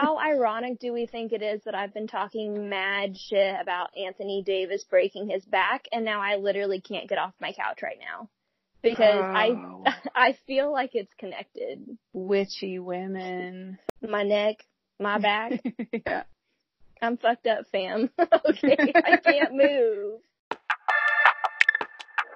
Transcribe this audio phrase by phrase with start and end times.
[0.00, 4.42] how ironic do we think it is that I've been talking mad shit about Anthony
[4.44, 8.28] Davis breaking his back and now I literally can't get off my couch right now?
[8.82, 9.82] Because Oh.
[9.84, 9.94] I
[10.28, 11.98] I feel like it's connected.
[12.12, 13.78] Witchy women.
[14.06, 14.64] My neck,
[15.00, 15.60] my back.
[16.06, 16.22] yeah.
[17.02, 18.10] I'm fucked up, fam.
[18.18, 20.20] okay, I can't move.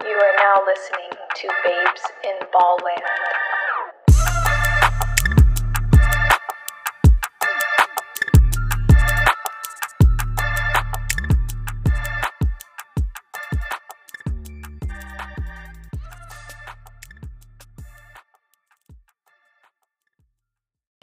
[0.04, 3.51] You are now listening to Babes in Ballland.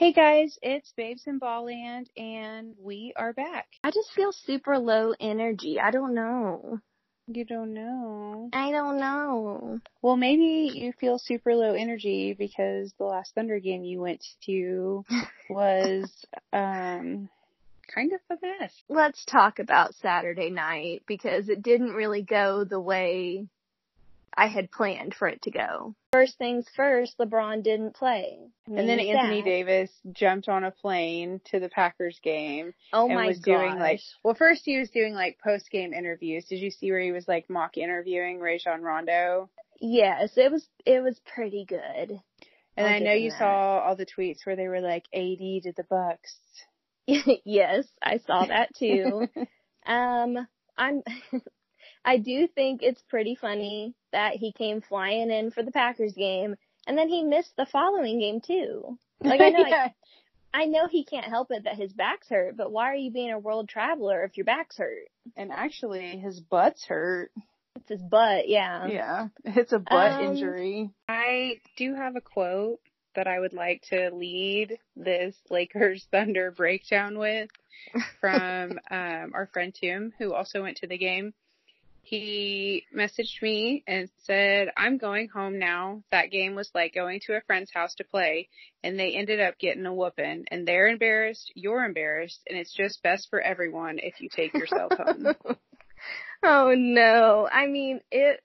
[0.10, 3.68] Hey guys, it's Babes in Ballland and we are back.
[3.84, 5.80] I just feel super low energy.
[5.80, 6.80] I don't know.
[7.28, 8.50] You don't know.
[8.52, 9.80] I don't know.
[10.02, 15.06] Well, maybe you feel super low energy because the last Thunder game you went to
[15.48, 16.12] was
[16.52, 17.30] um
[17.94, 18.74] kind of a mess.
[18.90, 23.48] Let's talk about Saturday night because it didn't really go the way
[24.36, 25.96] I had planned for it to go.
[26.12, 28.40] First things first, LeBron didn't play.
[28.68, 29.46] And then Made Anthony sad.
[29.46, 33.58] Davis jumped on a plane to the Packers game oh and my was gosh.
[33.58, 36.46] doing like well first he was doing like post game interviews.
[36.46, 39.50] Did you see where he was like mock interviewing Rajon Rondo?
[39.80, 42.20] yes, it was it was pretty good.
[42.78, 43.40] And I'll I know you that.
[43.40, 46.38] saw all the tweets where they were like AD to the Bucks.
[47.46, 49.28] yes, I saw that too.
[49.86, 51.02] um, I'm.
[52.10, 56.56] I do think it's pretty funny that he came flying in for the Packers game
[56.88, 58.98] and then he missed the following game too.
[59.22, 59.90] Like I know, yeah.
[60.52, 63.32] I know he can't help it that his back's hurt, but why are you being
[63.32, 65.08] a world traveler if your back's hurt?
[65.38, 67.32] And actually his butt's hurt.
[67.76, 68.88] It's his butt, yeah.
[68.88, 69.28] Yeah.
[69.44, 70.90] It's a butt Um, injury.
[71.08, 72.80] I do have a quote
[73.14, 77.52] that I would like to lead this Lakers Thunder breakdown with
[78.20, 81.36] from um, our friend Tim, who also went to the game.
[82.10, 86.02] He messaged me and said, I'm going home now.
[86.10, 88.50] That game was like going to a friend's house to play,
[88.84, 90.46] and they ended up getting a whooping.
[90.50, 94.92] And they're embarrassed, you're embarrassed, and it's just best for everyone if you take yourself
[94.98, 95.36] home.
[96.44, 97.48] oh no.
[97.52, 98.42] I mean, it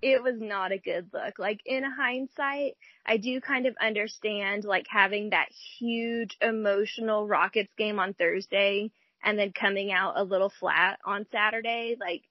[0.00, 1.38] it was not a good look.
[1.38, 7.98] Like in hindsight, I do kind of understand like having that huge emotional Rockets game
[7.98, 8.90] on Thursday
[9.22, 11.96] and then coming out a little flat on Saturday.
[12.00, 12.22] Like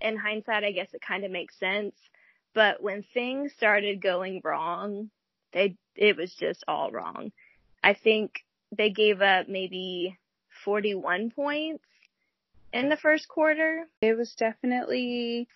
[0.00, 1.94] in hindsight, I guess it kind of makes sense.
[2.54, 5.10] But when things started going wrong,
[5.52, 7.32] they it was just all wrong.
[7.82, 8.44] I think
[8.76, 10.18] they gave up maybe
[10.64, 11.84] 41 points
[12.72, 13.86] in the first quarter.
[14.00, 15.48] It was definitely,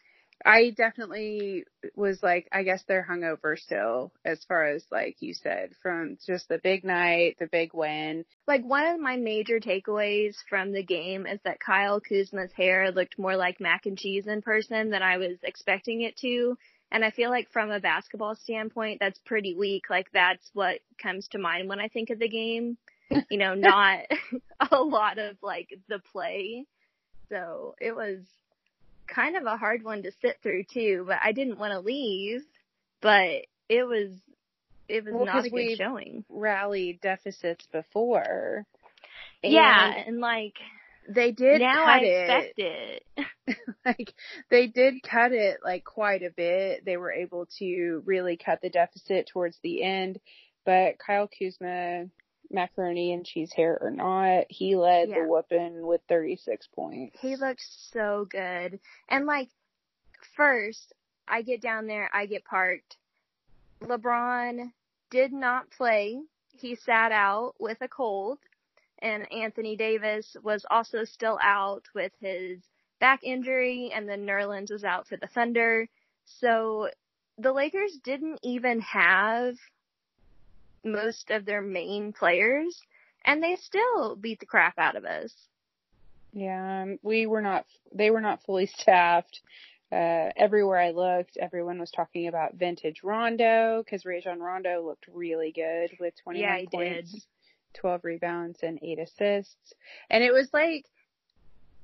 [0.44, 1.64] I definitely
[1.96, 6.48] was like, I guess they're hungover still, as far as like you said, from just
[6.48, 8.26] the big night, the big win.
[8.46, 13.18] Like one of my major takeaways from the game is that Kyle Kuzma's hair looked
[13.18, 16.58] more like mac and cheese in person than I was expecting it to.
[16.92, 19.84] And I feel like from a basketball standpoint, that's pretty weak.
[19.88, 22.76] Like that's what comes to mind when I think of the game.
[23.30, 24.00] You know, not
[24.72, 26.64] a lot of like the play.
[27.28, 28.24] So it was
[29.06, 32.42] kind of a hard one to sit through too, but I didn't want to leave,
[33.00, 34.10] but it was,
[34.88, 36.24] it was Well, not a good showing.
[36.28, 38.66] Rally deficits before.
[39.42, 39.92] Yeah.
[39.96, 40.54] And And like,
[41.08, 42.30] they did now cut I it.
[42.30, 43.56] expect it.
[43.84, 44.14] like
[44.50, 46.84] they did cut it like quite a bit.
[46.84, 50.18] They were able to really cut the deficit towards the end.
[50.64, 52.06] But Kyle Kuzma,
[52.50, 55.20] macaroni and cheese hair or not, he led Yeah.
[55.20, 57.18] the whooping with 36 points.
[57.20, 58.80] He looked so good.
[59.08, 59.48] And like,
[60.36, 60.92] first,
[61.26, 62.96] I get down there, I get parked.
[63.80, 64.72] LeBron
[65.10, 66.20] did not play.
[66.52, 68.38] He sat out with a cold.
[69.00, 72.60] And Anthony Davis was also still out with his
[73.00, 75.88] back injury, and then Nerlens was out for the Thunder.
[76.24, 76.88] So
[77.36, 79.56] the Lakers didn't even have
[80.84, 82.80] most of their main players,
[83.24, 85.32] and they still beat the crap out of us.
[86.32, 87.64] Yeah, um, we were not,
[87.94, 89.40] they were not fully staffed.
[89.92, 95.52] Uh, everywhere I looked, everyone was talking about vintage Rondo because Rajon Rondo looked really
[95.52, 97.22] good with 21 Yeah, points, did.
[97.74, 99.74] 12 rebounds, and 8 assists.
[100.10, 100.86] And it was like,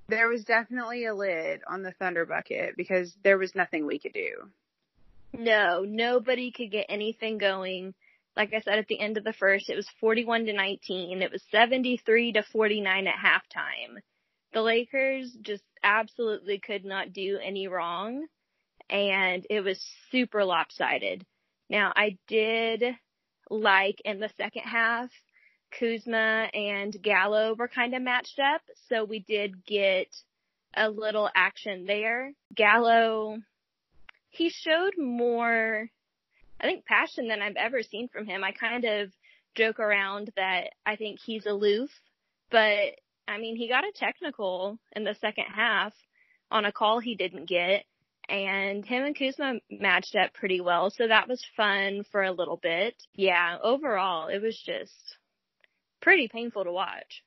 [0.08, 4.12] there was definitely a lid on the Thunder bucket because there was nothing we could
[4.12, 4.50] do.
[5.32, 7.94] No, nobody could get anything going.
[8.40, 11.20] Like I said at the end of the first, it was 41 to 19.
[11.20, 14.00] It was 73 to 49 at halftime.
[14.54, 18.26] The Lakers just absolutely could not do any wrong
[18.88, 19.78] and it was
[20.10, 21.26] super lopsided.
[21.68, 22.82] Now I did
[23.50, 25.10] like in the second half
[25.78, 30.08] Kuzma and Gallo were kind of matched up, so we did get
[30.74, 32.32] a little action there.
[32.54, 33.36] Gallo,
[34.30, 35.90] he showed more,
[36.60, 38.44] I think, passion than I've ever seen from him.
[38.44, 39.10] I kind of
[39.54, 41.90] joke around that I think he's aloof,
[42.50, 42.94] but
[43.26, 45.92] I mean, he got a technical in the second half
[46.50, 47.84] on a call he didn't get
[48.30, 50.90] and him and Kuzma matched up pretty well.
[50.90, 52.94] So that was fun for a little bit.
[53.14, 54.92] Yeah, overall, it was just
[56.00, 57.24] pretty painful to watch.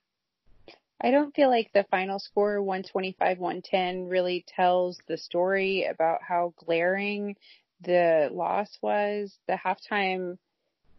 [1.01, 7.35] I don't feel like the final score 125-110 really tells the story about how glaring
[7.83, 9.37] the loss was.
[9.47, 10.37] The halftime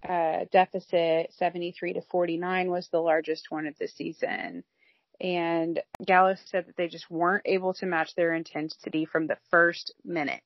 [0.08, 4.64] uh, deficit 73 to 49 was the largest one of the season.
[5.20, 9.94] And Gallo said that they just weren't able to match their intensity from the first
[10.04, 10.42] minute.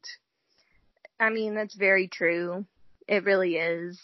[1.19, 2.67] I mean, that's very true.
[3.06, 4.00] It really is.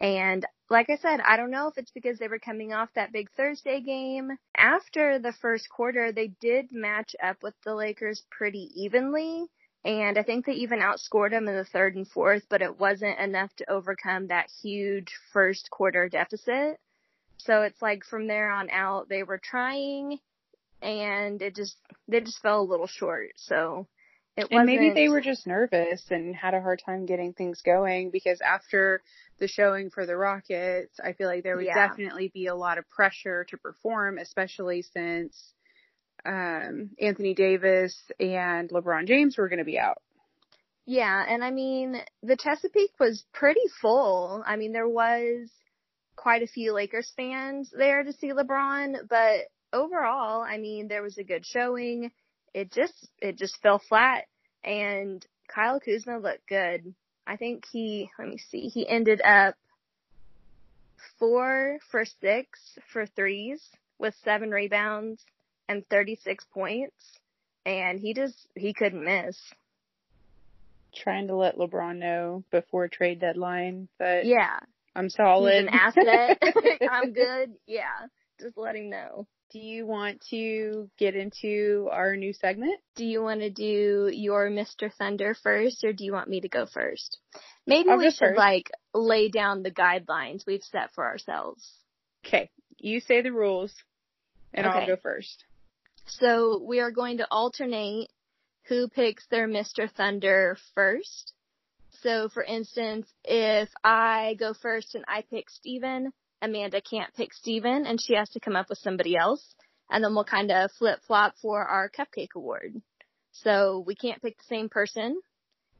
[0.00, 3.12] And like I said, I don't know if it's because they were coming off that
[3.12, 4.30] big Thursday game.
[4.56, 9.46] After the first quarter, they did match up with the Lakers pretty evenly.
[9.84, 13.18] And I think they even outscored them in the third and fourth, but it wasn't
[13.18, 16.78] enough to overcome that huge first quarter deficit.
[17.38, 20.18] So it's like from there on out, they were trying
[20.82, 21.76] and it just,
[22.08, 23.30] they just fell a little short.
[23.36, 23.86] So
[24.36, 24.58] it was.
[24.58, 28.40] and maybe they were just nervous and had a hard time getting things going because
[28.40, 29.02] after
[29.38, 31.88] the showing for the Rockets, I feel like there would yeah.
[31.88, 35.54] definitely be a lot of pressure to perform, especially since
[36.24, 40.02] um, Anthony Davis and LeBron James were going to be out.
[40.86, 44.42] Yeah, and I mean, the Chesapeake was pretty full.
[44.46, 45.50] I mean, there was
[46.16, 51.18] quite a few Lakers fans there to see LeBron, but overall, I mean, there was
[51.18, 52.10] a good showing.
[52.54, 54.24] It just, it just fell flat
[54.64, 55.24] and
[55.54, 56.94] Kyle Kuzma looked good.
[57.26, 59.56] I think he, let me see, he ended up
[61.18, 62.58] four for six
[62.92, 63.60] for threes
[63.98, 65.22] with seven rebounds
[65.68, 66.96] and 36 points.
[67.66, 69.36] And he just, he couldn't miss.
[70.94, 74.58] Trying to let LeBron know before trade deadline that yeah,
[74.96, 75.52] I'm solid.
[75.52, 76.42] He's an asset.
[76.90, 77.52] I'm good.
[77.66, 78.06] Yeah.
[78.40, 79.26] Just let him know.
[79.50, 82.80] Do you want to get into our new segment?
[82.96, 84.92] Do you want to do your Mr.
[84.92, 87.18] Thunder first or do you want me to go first?
[87.66, 88.38] Maybe I'll we should first.
[88.38, 91.66] like lay down the guidelines we've set for ourselves.
[92.26, 92.50] Okay.
[92.76, 93.74] You say the rules
[94.52, 94.80] and okay.
[94.80, 95.44] I'll go first.
[96.08, 98.08] So we are going to alternate
[98.66, 99.90] who picks their Mr.
[99.90, 101.32] Thunder first.
[102.02, 107.86] So for instance, if I go first and I pick Steven, Amanda can't pick Steven
[107.86, 109.54] and she has to come up with somebody else.
[109.90, 112.80] And then we'll kind of flip flop for our cupcake award.
[113.32, 115.20] So we can't pick the same person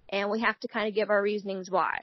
[0.09, 2.01] and we have to kind of give our reasonings why.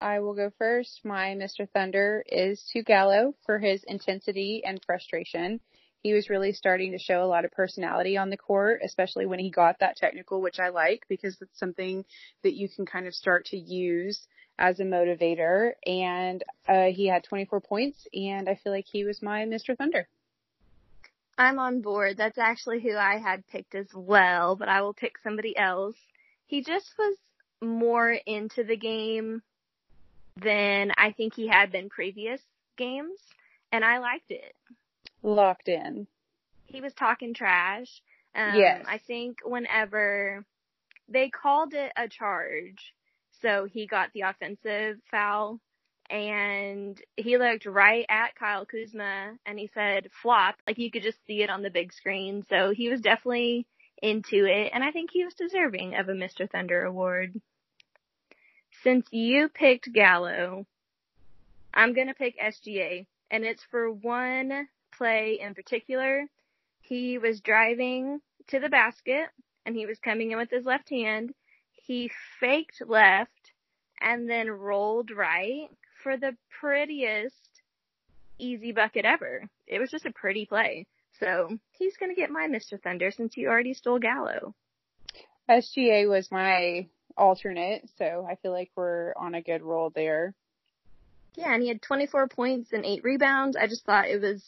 [0.00, 1.00] I will go first.
[1.04, 1.68] My Mr.
[1.72, 5.60] Thunder is to Gallo for his intensity and frustration.
[6.04, 9.38] He was really starting to show a lot of personality on the court, especially when
[9.38, 12.04] he got that technical, which I like because it's something
[12.42, 14.28] that you can kind of start to use
[14.58, 15.72] as a motivator.
[15.86, 19.74] And uh, he had 24 points, and I feel like he was my Mr.
[19.74, 20.06] Thunder.
[21.38, 22.18] I'm on board.
[22.18, 25.96] That's actually who I had picked as well, but I will pick somebody else.
[26.46, 27.16] He just was
[27.62, 29.40] more into the game
[30.36, 32.42] than I think he had been previous
[32.76, 33.18] games,
[33.72, 34.54] and I liked it.
[35.24, 36.06] Locked in.
[36.66, 38.02] He was talking trash.
[38.34, 38.84] Um, yes.
[38.86, 40.44] I think whenever
[41.08, 42.94] they called it a charge,
[43.40, 45.60] so he got the offensive foul
[46.10, 50.56] and he looked right at Kyle Kuzma and he said flop.
[50.66, 52.44] Like you could just see it on the big screen.
[52.50, 53.66] So he was definitely
[54.02, 56.50] into it and I think he was deserving of a Mr.
[56.50, 57.40] Thunder award.
[58.82, 60.66] Since you picked Gallo,
[61.72, 66.26] I'm going to pick SGA and it's for one play in particular.
[66.80, 69.26] He was driving to the basket
[69.64, 71.34] and he was coming in with his left hand
[71.84, 72.10] he
[72.40, 73.52] faked left
[74.00, 75.68] and then rolled right
[76.02, 77.62] for the prettiest
[78.38, 79.48] easy bucket ever.
[79.66, 80.86] It was just a pretty play.
[81.20, 82.82] So he's going to get my Mr.
[82.82, 84.54] Thunder since he already stole Gallo.
[85.48, 90.34] SGA was my alternate, so I feel like we're on a good roll there.
[91.36, 93.56] Yeah, and he had 24 points and 8 rebounds.
[93.56, 94.42] I just thought it was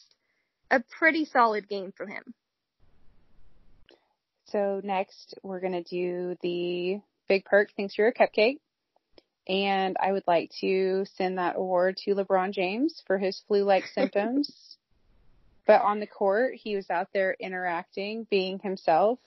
[0.71, 2.33] a pretty solid game from him.
[4.45, 8.59] So next we're going to do the Big Perk thinks you're a cupcake.
[9.47, 14.77] And I would like to send that award to LeBron James for his flu-like symptoms.
[15.65, 19.19] But on the court, he was out there interacting, being himself.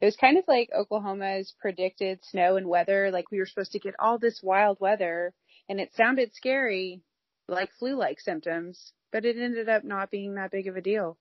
[0.00, 3.10] It was kind of like Oklahoma's predicted snow and weather.
[3.10, 5.32] Like we were supposed to get all this wild weather
[5.68, 7.00] and it sounded scary,
[7.48, 8.92] like flu-like symptoms.
[9.12, 11.16] But it ended up not being that big of a deal.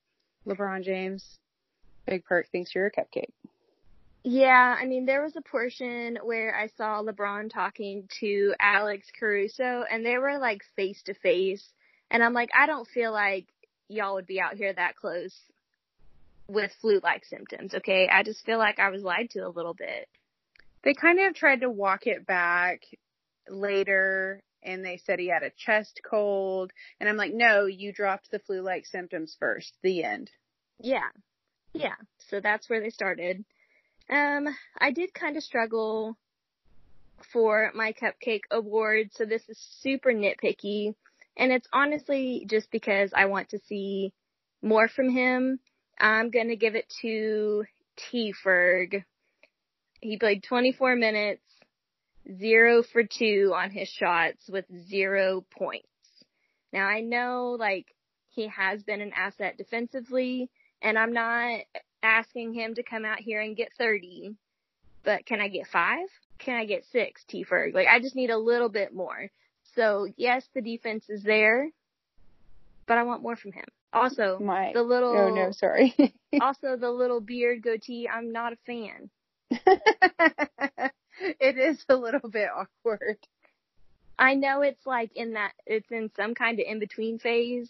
[0.46, 1.40] LeBron James,
[2.06, 3.32] big perk, thanks for your cupcake.
[4.24, 9.86] Yeah, I mean, there was a portion where I saw LeBron talking to Alex Caruso
[9.90, 11.66] and they were like face to face.
[12.12, 13.48] And I'm like, I don't feel like
[13.88, 15.34] y'all would be out here that close
[16.50, 18.10] with flu like symptoms, okay?
[18.12, 20.08] I just feel like I was lied to a little bit.
[20.84, 22.82] They kind of tried to walk it back
[23.50, 26.72] later and they said he had a chest cold.
[27.00, 29.74] And I'm like, no, you dropped the flu like symptoms first.
[29.82, 30.30] The end.
[30.80, 31.10] Yeah.
[31.74, 31.96] Yeah.
[32.30, 33.44] So that's where they started.
[34.10, 34.48] Um,
[34.78, 36.18] I did kind of struggle
[37.32, 39.10] for my cupcake award.
[39.14, 40.94] So this is super nitpicky.
[41.38, 44.14] And it's honestly just because I want to see
[44.62, 45.60] more from him.
[46.00, 47.64] I'm going to give it to
[47.96, 49.04] T Ferg.
[50.02, 51.42] He played 24 minutes,
[52.36, 55.88] zero for two on his shots with zero points.
[56.74, 57.88] Now I know like
[58.30, 60.50] he has been an asset defensively
[60.82, 61.62] and I'm not
[62.04, 64.36] asking him to come out here and get 30,
[65.04, 66.08] but can I get five?
[66.40, 67.74] Can I get six, T Ferg?
[67.74, 69.30] Like I just need a little bit more.
[69.76, 71.70] So yes, the defense is there,
[72.86, 73.66] but I want more from him.
[73.94, 75.96] Also, My, the little oh no, sorry.
[76.42, 79.10] also the little beard goatee, I'm not a fan.
[81.40, 83.18] it is a little bit awkward.
[84.20, 87.70] I know it's like in that it's in some kind of in between phase,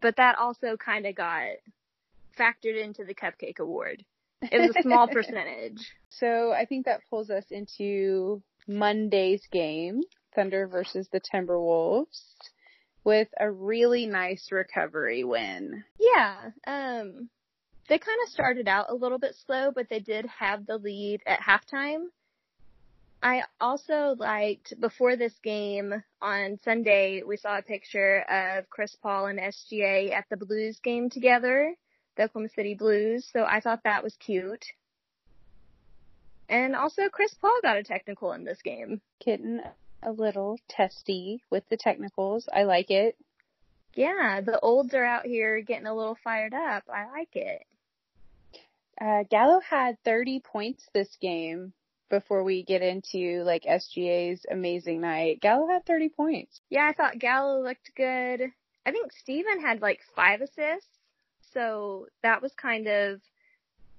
[0.00, 1.44] but that also kind of got
[2.38, 4.04] factored into the cupcake award.
[4.42, 5.92] It was a small percentage.
[6.10, 10.02] So I think that pulls us into Monday's game,
[10.34, 12.20] Thunder versus the Timberwolves,
[13.04, 15.84] with a really nice recovery win.
[15.98, 17.28] Yeah, um,
[17.88, 21.22] they kind of started out a little bit slow, but they did have the lead
[21.26, 22.06] at halftime.
[23.22, 29.26] I also liked before this game on Sunday, we saw a picture of Chris Paul
[29.26, 31.74] and SGA at the Blues game together,
[32.16, 33.28] the Oklahoma City Blues.
[33.32, 34.64] So I thought that was cute.
[36.48, 39.00] And also Chris Paul got a technical in this game.
[39.24, 39.60] Getting
[40.02, 42.48] a little testy with the technicals.
[42.54, 43.16] I like it.
[43.94, 46.84] Yeah, the olds are out here getting a little fired up.
[46.92, 47.62] I like it.
[49.00, 51.72] Uh, Gallo had 30 points this game
[52.08, 55.40] before we get into like SGA's amazing night.
[55.40, 56.60] Gallo had 30 points.
[56.70, 58.52] Yeah, I thought Gallo looked good.
[58.84, 60.88] I think Steven had like five assists.
[61.52, 63.20] So that was kind of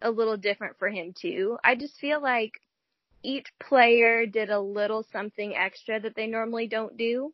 [0.01, 1.57] a little different for him too.
[1.63, 2.53] I just feel like
[3.23, 7.33] each player did a little something extra that they normally don't do.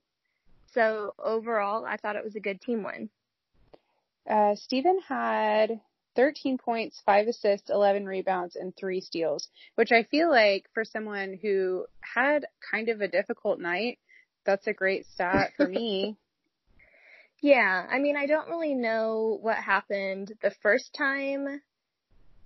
[0.74, 3.10] So overall, I thought it was a good team win.
[4.28, 5.82] Uh, Steven had
[6.16, 11.40] 13 points, 5 assists, 11 rebounds, and 3 steals, which I feel like for someone
[11.42, 14.00] who had kind of a difficult night,
[14.46, 16.18] that's a great stat for me.
[17.42, 21.62] yeah, I mean, I don't really know what happened the first time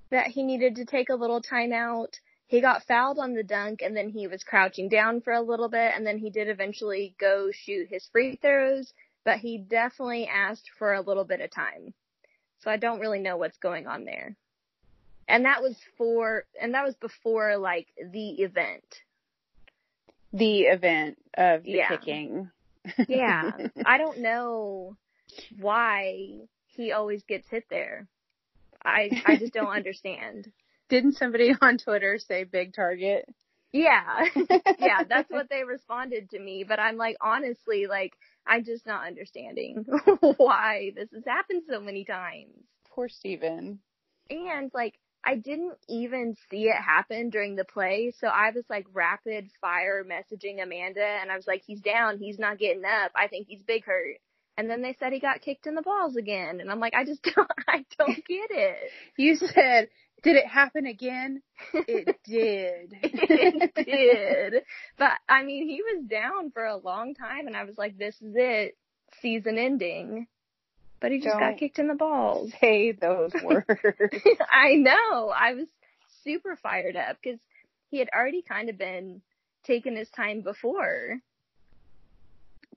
[0.10, 2.20] that he needed to take a little time out.
[2.48, 5.68] He got fouled on the dunk and then he was crouching down for a little
[5.68, 8.94] bit and then he did eventually go shoot his free throws,
[9.26, 11.94] but he definitely asked for a little bit of time.
[12.60, 14.36] So I don't really know what's going on there.
[15.28, 19.02] And that was for, and that was before like the event.
[20.34, 21.98] The event of the Yeah.
[21.98, 22.50] kicking.
[23.08, 23.52] Yeah.
[23.86, 24.96] I don't know
[25.60, 28.08] why he always gets hit there.
[28.84, 30.52] I, I just don't understand.
[30.90, 33.28] Didn't somebody on Twitter say big target?
[33.72, 34.26] Yeah.
[34.80, 38.14] yeah, that's what they responded to me, but I'm like, honestly, like,
[38.46, 39.86] I'm just not understanding
[40.38, 42.54] why this has happened so many times.
[42.90, 43.80] Poor Steven.
[44.30, 48.86] And like, I didn't even see it happen during the play, so I was like
[48.94, 53.28] rapid fire messaging Amanda and I was like, he's down, he's not getting up, I
[53.28, 54.18] think he's big hurt.
[54.58, 57.06] And then they said he got kicked in the balls again, and I'm like, I
[57.06, 58.78] just don't, I don't get it.
[59.16, 59.90] You said,
[60.24, 61.44] did it happen again?
[61.74, 62.98] It did.
[63.04, 64.64] it did.
[64.98, 68.16] But I mean, he was down for a long time and I was like, this
[68.16, 68.76] is it.
[69.22, 70.28] Season ending.
[71.00, 72.52] But he just Don't- got kicked in the balls.
[72.60, 73.68] Say those words.
[74.52, 75.30] I know.
[75.30, 75.68] I was
[76.24, 77.40] super fired up because
[77.92, 79.22] he had already kind of been
[79.64, 81.20] taking his time before.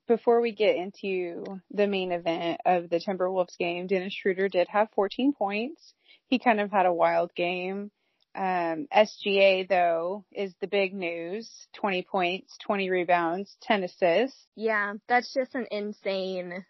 [0.07, 4.91] Before we get into the main event of the Timberwolves game, Dennis Schroeder did have
[4.95, 5.95] 14 points.
[6.27, 7.91] He kind of had a wild game.
[8.35, 11.51] Um, SGA though is the big news.
[11.75, 14.47] 20 points, 20 rebounds, 10 assists.
[14.55, 16.65] Yeah, that's just an insane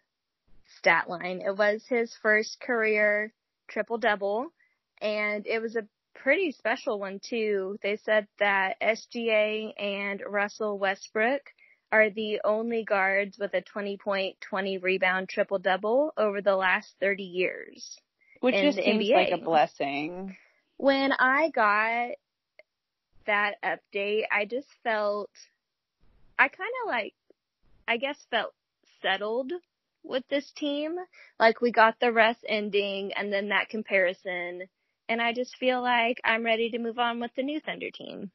[0.77, 1.41] stat line.
[1.45, 3.33] It was his first career
[3.67, 4.51] triple double
[5.01, 7.77] and it was a pretty special one too.
[7.81, 11.41] They said that SGA and Russell Westbrook
[11.91, 16.95] are the only guards with a 20 point, 20 rebound triple double over the last
[16.99, 17.97] 30 years.
[18.39, 19.13] Which just seems NBA.
[19.13, 20.35] like a blessing.
[20.77, 22.11] When I got
[23.27, 25.29] that update, I just felt,
[26.39, 27.13] I kind of like,
[27.87, 28.53] I guess felt
[29.01, 29.51] settled
[30.03, 30.95] with this team.
[31.39, 34.63] Like we got the rest ending and then that comparison.
[35.07, 38.31] And I just feel like I'm ready to move on with the new Thunder team.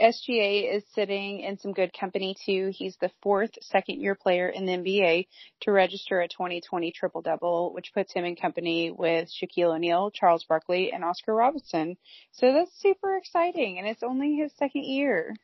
[0.00, 2.72] SGA is sitting in some good company too.
[2.74, 5.26] He's the fourth second year player in the NBA
[5.62, 10.44] to register a 2020 triple double, which puts him in company with Shaquille O'Neal, Charles
[10.44, 11.96] Barkley, and Oscar Robertson.
[12.32, 15.36] So that's super exciting and it's only his second year.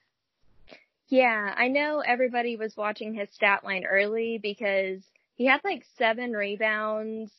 [1.09, 5.00] Yeah, I know everybody was watching his stat line early because
[5.37, 7.33] he had like seven rebounds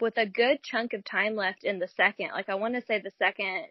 [0.00, 2.30] with a good chunk of time left in the second.
[2.32, 3.66] Like I want to say the second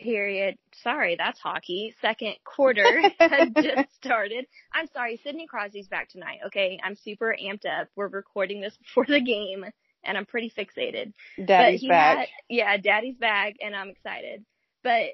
[0.00, 0.56] period.
[0.82, 1.94] Sorry, that's hockey.
[2.00, 4.46] Second quarter had just started.
[4.72, 6.40] I'm sorry, Sidney Crosby's back tonight.
[6.46, 7.88] Okay, I'm super amped up.
[7.96, 9.64] We're recording this before the game,
[10.04, 11.12] and I'm pretty fixated.
[11.36, 12.18] Daddy's but he back.
[12.18, 14.44] Had, yeah, Daddy's back, and I'm excited.
[14.82, 15.10] But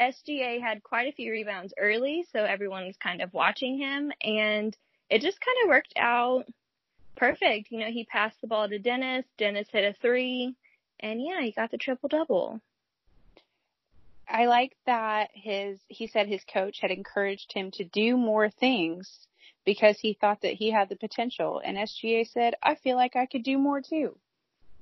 [0.00, 4.76] SGA had quite a few rebounds early, so everyone was kind of watching him, and
[5.10, 6.44] it just kind of worked out
[7.16, 7.70] perfect.
[7.70, 9.26] You know, he passed the ball to Dennis.
[9.36, 10.54] Dennis hit a three,
[11.00, 12.60] and yeah, he got the triple double.
[14.30, 19.26] I like that his he said his coach had encouraged him to do more things
[19.64, 23.26] because he thought that he had the potential and SGA said, "I feel like I
[23.26, 24.16] could do more too."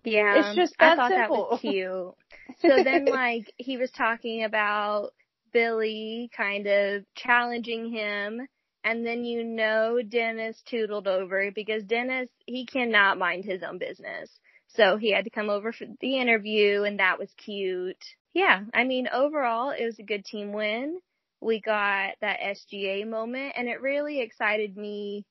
[0.04, 1.48] Yeah, It's just I that thought that simple.
[1.50, 2.14] was cute.
[2.60, 5.10] So then, like, he was talking about
[5.52, 8.48] Billy kind of challenging him,
[8.84, 14.30] and then you know Dennis tootled over because Dennis he cannot mind his own business.
[14.68, 18.02] So he had to come over for the interview, and that was cute.
[18.34, 21.00] Yeah, I mean, overall, it was a good team win.
[21.40, 25.24] We got that SGA moment, and it really excited me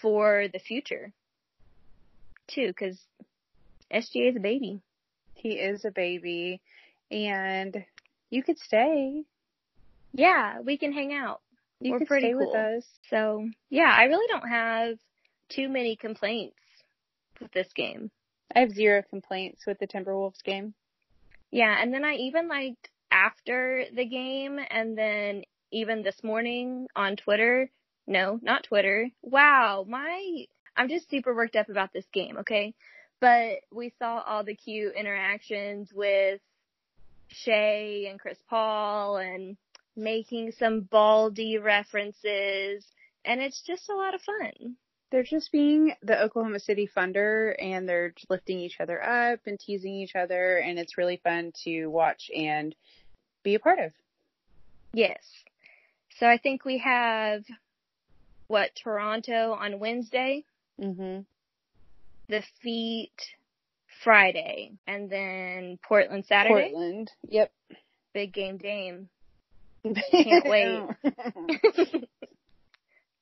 [0.00, 1.12] for the future,
[2.48, 2.98] too, because
[3.92, 4.80] SGA is a baby.
[5.34, 6.60] He is a baby
[7.10, 7.84] and
[8.30, 9.22] you could stay.
[10.12, 11.40] Yeah, we can hang out.
[11.80, 12.52] You We're pretty stay cool.
[12.52, 12.84] with us.
[13.10, 14.96] So, yeah, I really don't have
[15.48, 16.56] too many complaints
[17.40, 18.10] with this game.
[18.54, 20.74] I have zero complaints with the Timberwolves game.
[21.56, 25.40] Yeah, and then I even liked after the game and then
[25.72, 27.70] even this morning on Twitter.
[28.06, 29.08] No, not Twitter.
[29.22, 30.44] Wow, my
[30.76, 32.74] I'm just super worked up about this game, okay?
[33.22, 36.42] But we saw all the cute interactions with
[37.28, 39.56] Shai and Chris Paul and
[39.96, 42.84] making some baldy references
[43.24, 44.76] and it's just a lot of fun.
[45.10, 49.58] They're just being the Oklahoma City Thunder and they're just lifting each other up and
[49.58, 52.74] teasing each other and it's really fun to watch and
[53.44, 53.92] be a part of.
[54.92, 55.22] Yes.
[56.18, 57.44] So I think we have
[58.48, 60.44] what Toronto on Wednesday,
[60.80, 61.24] Mhm.
[62.28, 63.34] the Feet
[64.02, 66.70] Friday, and then Portland Saturday.
[66.70, 67.12] Portland.
[67.28, 67.52] Yep.
[68.12, 69.08] Big game Dame.
[70.10, 70.88] Can't wait.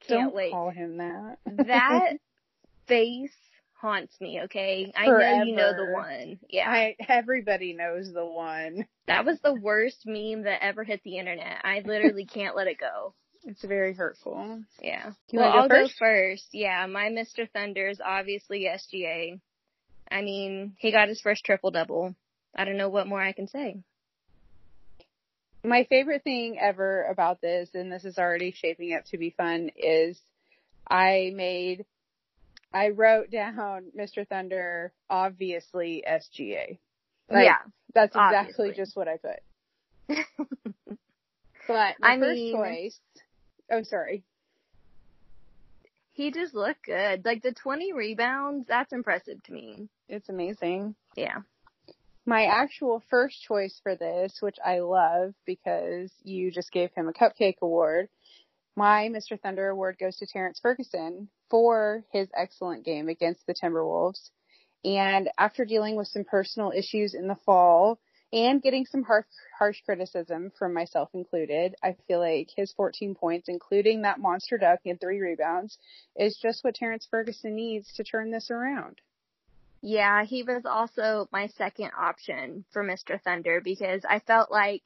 [0.09, 0.53] Can't Don't wait.
[0.53, 1.39] call him that.
[1.67, 2.13] That
[2.87, 3.33] face
[3.75, 4.93] haunts me, okay?
[4.97, 6.39] I know you know the one.
[6.49, 6.69] Yeah.
[6.71, 8.87] I everybody knows the one.
[9.07, 11.59] that was the worst meme that ever hit the internet.
[11.63, 13.15] I literally can't let it go.
[13.47, 14.63] It's very hurtful.
[14.81, 15.13] Yeah.
[15.31, 15.99] You well, go I'll first?
[15.99, 16.49] go first.
[16.53, 17.49] Yeah, my Mr.
[17.53, 19.39] Thunder is obviously SGA.
[20.11, 22.15] I mean, he got his first triple double.
[22.57, 23.83] I don't know what more I can say.
[25.65, 29.71] My favorite thing ever about this, and this is already shaping up to be fun,
[29.77, 30.21] is
[30.89, 31.87] I made,
[32.73, 34.29] I wrote down Mr.
[34.29, 36.79] Thunder, obviously SGA.
[37.31, 37.57] Like, yeah.
[37.95, 38.73] That's exactly obviously.
[38.75, 40.27] just what I put.
[41.67, 43.01] But my I first mean- choice,
[43.73, 44.23] oh sorry,
[46.13, 47.25] He just looked good.
[47.25, 49.89] Like the 20 rebounds, that's impressive to me.
[50.07, 50.95] it's amazing.
[51.17, 51.39] Yeah.
[52.27, 57.13] My actual first choice for this, which I love because you just gave him a
[57.13, 58.09] cupcake award,
[58.77, 59.39] my Mr.
[59.39, 64.31] Thunder award goes to Terrence Ferguson for his excellent game against the Timberwolves.
[64.85, 68.01] And after dealing with some personal issues in the fall
[68.33, 69.27] and getting some harsh,
[69.59, 74.81] harsh criticism from myself included, I feel like his 14 points, including that monster duck
[74.87, 75.79] and three rebounds,
[76.17, 79.03] is just what Terrence Ferguson needs to turn this around.
[79.87, 83.21] Yeah, he was also my second option for Mr.
[83.21, 84.83] Thunder because I felt like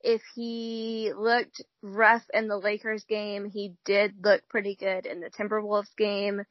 [0.00, 5.28] if he looked rough in the Lakers game, he did look pretty good in the
[5.28, 6.44] Timberwolves game.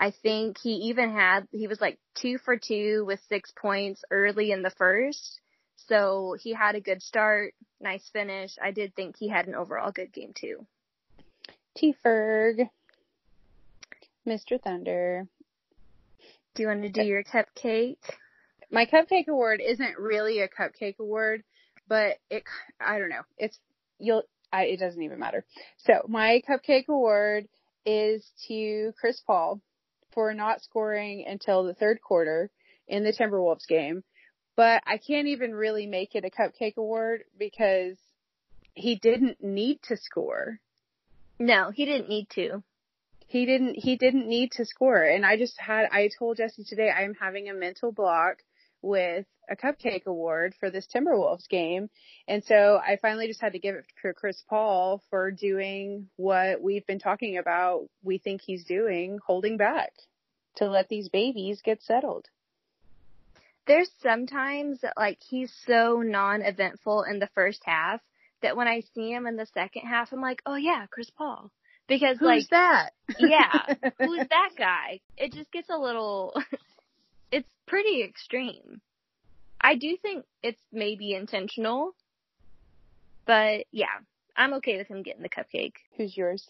[0.00, 4.50] I think he even had, he was like two for two with six points early
[4.50, 5.38] in the first.
[5.76, 8.52] So he had a good start, nice finish.
[8.62, 10.66] I did think he had an overall good game too.
[11.76, 12.70] T Ferg,
[14.26, 14.58] Mr.
[14.58, 15.28] Thunder.
[16.54, 17.96] Do you want to do eh, your cupcake?
[18.70, 21.44] My cupcake award isn't really a cupcake award,
[21.88, 22.44] but it,
[22.80, 23.22] I don't know.
[23.38, 23.58] It's,
[23.98, 25.44] you'll, I, it doesn't even matter.
[25.78, 27.48] So my cupcake award
[27.86, 29.60] is to Chris Paul
[30.12, 32.50] for not scoring until the third quarter
[32.86, 34.04] in the Timberwolves game.
[34.54, 37.96] But I can't even really make it a cupcake award because
[38.74, 40.60] he didn't need to score.
[41.38, 42.62] No, he didn't need to.
[43.32, 45.02] He didn't, he didn't need to score.
[45.02, 48.42] And I just had, I told Jesse today I am having a mental block
[48.82, 51.88] with a cupcake award for this Timberwolves game.
[52.28, 56.60] And so I finally just had to give it to Chris Paul for doing what
[56.60, 57.88] we've been talking about.
[58.02, 59.94] We think he's doing, holding back
[60.56, 62.26] to let these babies get settled.
[63.66, 68.02] There's sometimes like he's so non-eventful in the first half
[68.42, 71.50] that when I see him in the second half, I'm like, oh yeah, Chris Paul.
[71.92, 72.90] Because Who's like, that?
[73.18, 75.00] yeah, who's that guy?
[75.18, 76.34] It just gets a little,
[77.30, 78.80] it's pretty extreme.
[79.60, 81.94] I do think it's maybe intentional,
[83.26, 83.92] but yeah,
[84.34, 85.74] I'm okay with him getting the cupcake.
[85.98, 86.48] Who's yours?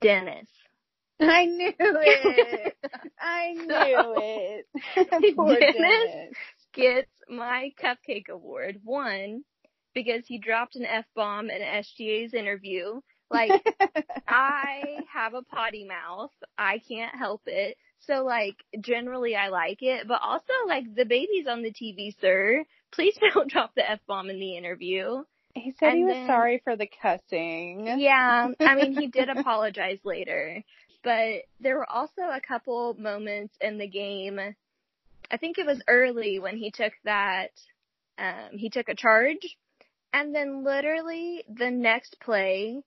[0.00, 0.48] Dennis.
[1.20, 2.76] I knew it.
[3.20, 5.36] I knew it.
[5.36, 5.74] Poor Dennis?
[5.74, 6.34] Dennis.
[6.72, 8.80] Gets my cupcake award.
[8.82, 9.44] One,
[9.92, 13.02] because he dropped an F-bomb in SGA's interview.
[13.32, 13.64] Like,
[14.28, 16.30] I have a potty mouth.
[16.56, 17.76] I can't help it.
[18.06, 22.64] So like, generally I like it, but also like the baby's on the TV, sir.
[22.92, 25.24] Please don't drop the F-bomb in the interview.
[25.54, 27.86] He said he was then- sorry for the cussing.
[27.98, 30.62] Yeah, I mean, he did apologize later,
[31.04, 34.38] but there were also a couple moments in the game.
[35.30, 37.50] I think it was early when he took that,
[38.18, 39.56] um, he took a charge
[40.12, 42.82] and then literally the next play,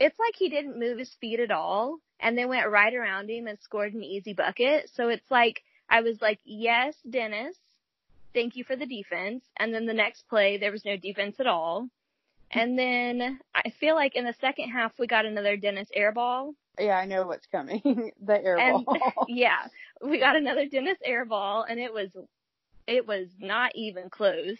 [0.00, 3.46] it's like he didn't move his feet at all and then went right around him
[3.46, 4.90] and scored an easy bucket.
[4.94, 7.56] So it's like, I was like, yes, Dennis,
[8.32, 9.44] thank you for the defense.
[9.56, 11.88] And then the next play, there was no defense at all.
[12.50, 16.54] And then I feel like in the second half we got another Dennis airball.
[16.78, 18.12] Yeah, I know what's coming.
[18.24, 18.98] the air And ball.
[19.28, 19.66] yeah,
[20.02, 22.10] we got another Dennis airball and it was
[22.86, 24.58] it was not even close.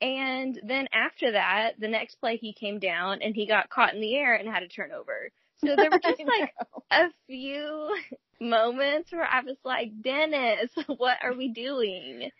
[0.00, 4.00] And then after that, the next play he came down and he got caught in
[4.00, 5.30] the air and had a turnover.
[5.64, 6.52] So there were just like
[6.90, 7.96] a few
[8.40, 12.30] moments where I was like, Dennis, what are we doing?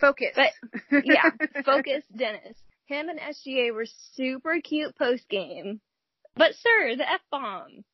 [0.00, 0.34] focus.
[0.34, 1.30] But yeah,
[1.64, 2.56] focus Dennis.
[2.86, 5.80] Him and SGA were super cute post game.
[6.36, 7.84] But sir, the F bomb.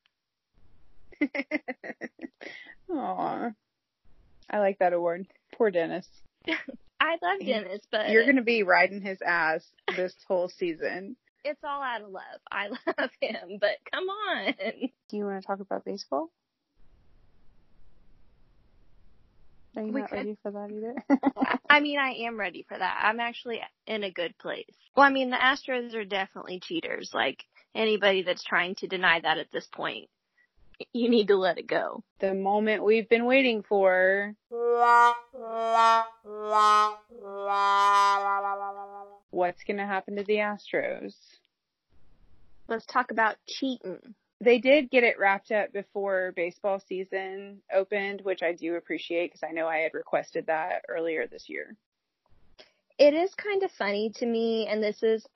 [2.92, 3.50] Aw.
[4.50, 5.26] I like that award.
[5.56, 6.06] Poor Dennis.
[7.04, 9.62] I love Dennis, but You're gonna be riding his ass
[9.94, 11.16] this whole season.
[11.44, 12.22] it's all out of love.
[12.50, 14.54] I love him, but come on.
[15.10, 16.30] Do you want to talk about baseball?
[19.76, 20.16] Are you We not could.
[20.16, 21.58] ready for that either?
[21.68, 23.00] I mean, I am ready for that.
[23.02, 24.64] I'm actually in a good place.
[24.96, 27.10] Well, I mean, the Astros are definitely cheaters.
[27.12, 30.08] Like anybody that's trying to deny that at this point,
[30.92, 32.02] you need to let it go.
[32.20, 34.34] the moment we've been waiting for.
[39.30, 41.14] What's gonna happen to the Astros?
[42.68, 44.14] Let's talk about cheating.
[44.40, 49.42] They did get it wrapped up before baseball season opened, which I do appreciate because
[49.42, 51.76] I know I had requested that earlier this year.
[52.98, 55.26] It is kind of funny to me, and this is,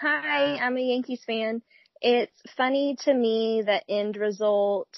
[0.00, 1.62] hi, I'm a Yankees fan.
[2.04, 4.88] It's funny to me that end result,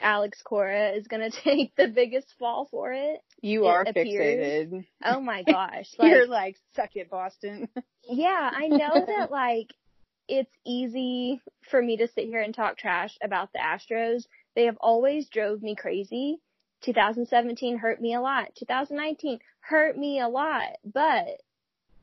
[0.00, 3.20] Alex Cora is going to take the biggest fall for it.
[3.40, 4.86] You It are appears- fixated.
[5.04, 5.88] Oh my gosh.
[5.98, 7.68] You're Like, like, suck it, Boston.
[8.08, 9.72] yeah, I know that like,
[10.28, 14.26] it's easy for me to sit here and talk trash about the Astros.
[14.54, 16.38] They have always drove me crazy.
[16.82, 18.54] 2017 hurt me a lot.
[18.56, 21.40] 2019 hurt me a lot, but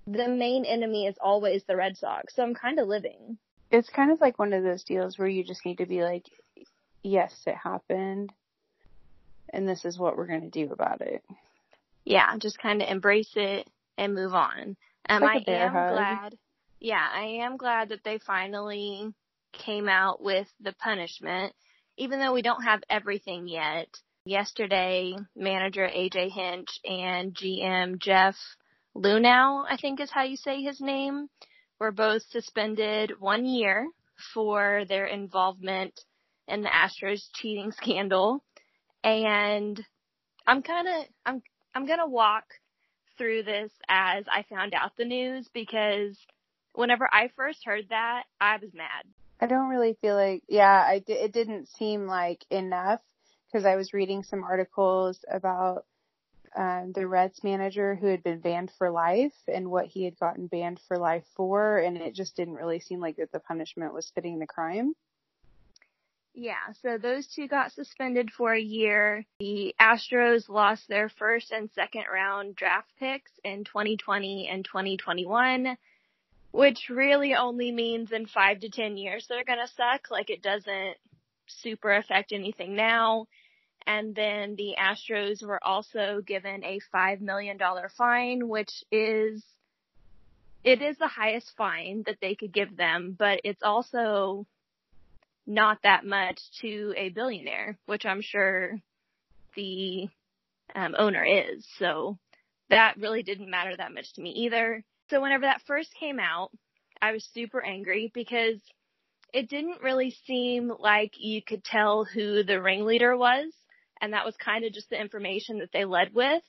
[0.08, 2.36] the main enemy is always the Red Sox.
[2.36, 3.38] So I'm kind of living.
[3.72, 6.26] It's kind of like one of those deals where you just need to be like,
[7.04, 8.32] yes, it happened.
[9.52, 11.24] And this is what we're going to do about it.
[12.04, 14.76] Yeah, just kind of embrace it and move on.
[15.10, 15.94] Um, like I am hug.
[15.94, 16.38] glad.
[16.80, 19.14] Yeah, I am glad that they finally
[19.54, 21.54] came out with the punishment,
[21.98, 23.88] even though we don't have everything yet.
[24.26, 28.36] Yesterday, manager AJ Hinch and GM Jeff
[28.96, 31.28] Luhnow, I think is how you say his name,
[31.80, 33.88] were both suspended one year
[34.34, 35.94] for their involvement
[36.48, 38.44] in the Astros cheating scandal.
[39.04, 39.84] And
[40.48, 41.42] I'm kind of, I'm,
[41.74, 42.46] I'm gonna walk
[43.18, 46.18] through this as I found out the news because
[46.74, 49.06] whenever I first heard that, I was mad.
[49.40, 53.02] I don't really feel like, yeah, I it didn't seem like enough
[53.52, 55.86] because I was reading some articles about
[56.56, 60.48] um, the Reds manager who had been banned for life and what he had gotten
[60.48, 64.12] banned for life for, and it just didn't really seem like that the punishment was
[64.16, 64.94] fitting the crime.
[66.38, 69.26] Yeah, so those two got suspended for a year.
[69.40, 75.78] The Astros lost their first and second round draft picks in 2020 and 2021,
[76.52, 80.12] which really only means in five to 10 years they're gonna suck.
[80.12, 80.98] Like it doesn't
[81.48, 83.28] super affect anything now.
[83.88, 87.60] And then the Astros were also given a $5 million
[87.96, 89.44] fine, which is,
[90.64, 94.48] it is the highest fine that they could give them, but it's also
[95.46, 98.80] not that much to a billionaire, which I'm sure
[99.56, 100.08] the
[100.74, 101.68] um, owner is.
[101.78, 102.18] So
[102.70, 104.84] that really didn't matter that much to me either.
[105.12, 106.50] So whenever that first came out,
[107.00, 108.60] I was super angry because
[109.32, 113.52] it didn't really seem like you could tell who the ringleader was
[114.02, 116.44] and that was kind of just the information that they led with.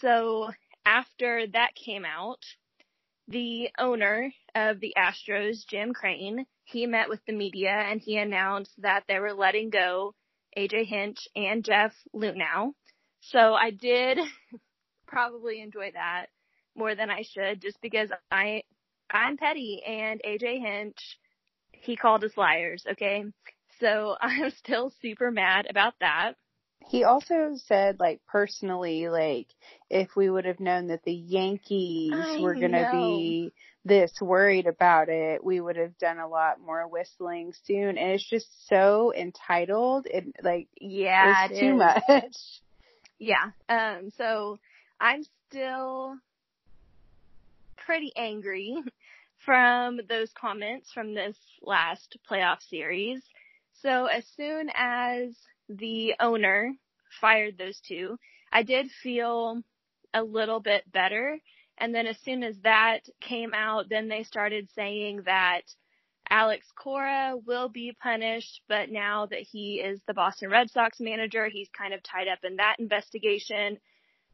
[0.00, 0.50] So
[0.84, 2.40] after that came out,
[3.28, 8.72] the owner of the Astros, Jim Crane, he met with the media and he announced
[8.78, 10.14] that they were letting go
[10.56, 12.72] AJ Hinch and Jeff Luhnow.
[13.20, 14.18] So I did
[15.06, 16.26] probably enjoy that
[16.74, 18.62] more than I should just because I,
[19.10, 21.18] I'm petty and AJ Hinch,
[21.72, 23.24] he called us liars, okay?
[23.80, 26.34] So I'm still super mad about that.
[26.88, 29.48] He also said, like, personally, like,
[29.90, 33.52] if we would have known that the Yankees I were going to be
[33.84, 37.98] this worried about it, we would have done a lot more whistling soon.
[37.98, 40.06] And it's just so entitled.
[40.06, 41.76] It, like, Yeah, it's it too is.
[41.76, 42.36] much.
[43.18, 43.50] Yeah.
[43.68, 44.58] Um, so
[45.00, 46.16] I'm still
[47.76, 48.76] pretty angry
[49.44, 53.22] from those comments from this last playoff series.
[53.82, 55.34] So as soon as
[55.78, 56.72] the owner
[57.20, 58.18] fired those two,
[58.52, 59.62] I did feel
[60.14, 61.38] a little bit better.
[61.78, 65.62] And then as soon as that came out, then they started saying that
[66.28, 71.48] Alex Cora will be punished, but now that he is the Boston Red Sox manager,
[71.48, 73.78] he's kind of tied up in that investigation.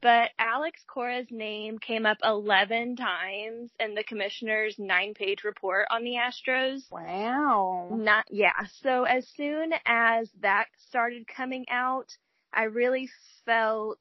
[0.01, 6.05] But Alex Cora's name came up 11 times in the commissioner's nine page report on
[6.05, 6.91] the Astros.
[6.91, 7.89] Wow.
[7.91, 8.65] Not, yeah.
[8.81, 12.17] So as soon as that started coming out,
[12.53, 13.09] I really
[13.45, 13.99] felt,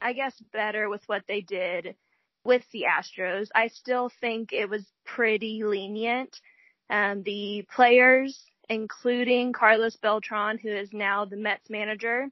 [0.00, 1.96] I guess, better with what they did
[2.44, 3.48] with the Astros.
[3.54, 6.40] I still think it was pretty lenient.
[6.88, 12.28] Um, the players, including Carlos Beltran, who is now the Mets manager,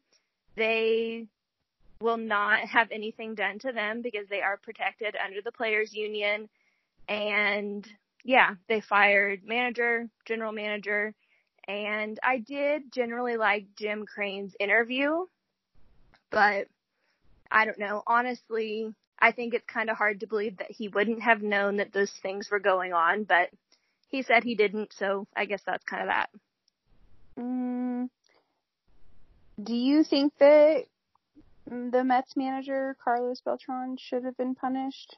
[0.56, 1.26] they
[2.00, 6.48] will not have anything done to them because they are protected under the players union.
[7.08, 7.86] And
[8.24, 11.14] yeah, they fired manager, general manager,
[11.66, 15.26] and I did generally like Jim Crane's interview,
[16.30, 16.66] but
[17.50, 18.02] I don't know.
[18.06, 21.92] Honestly, I think it's kind of hard to believe that he wouldn't have known that
[21.92, 23.50] those things were going on, but
[24.08, 26.30] he said he didn't, so I guess that's kind of that.
[27.38, 28.08] Mm,
[29.62, 30.84] do you think that
[31.68, 35.16] the Mets manager, Carlos Beltran, should have been punished?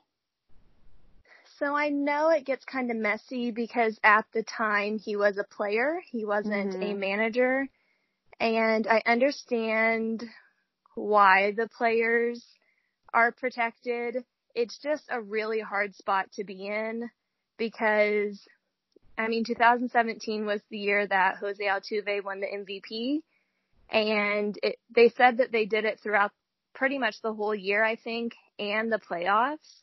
[1.58, 5.44] So I know it gets kind of messy because at the time he was a
[5.44, 6.98] player, he wasn't a Mhm.
[6.98, 7.68] manager,
[8.38, 10.24] and I understand
[10.94, 12.44] why the players
[13.12, 14.24] are protected.
[14.54, 17.10] It's just a really hard spot to be in
[17.58, 18.48] because
[19.18, 23.22] I mean 2017 was the year that Jose Altuve won the MVP
[23.90, 26.32] and it, they said that they did it throughout
[26.80, 29.82] pretty much the whole year I think and the playoffs.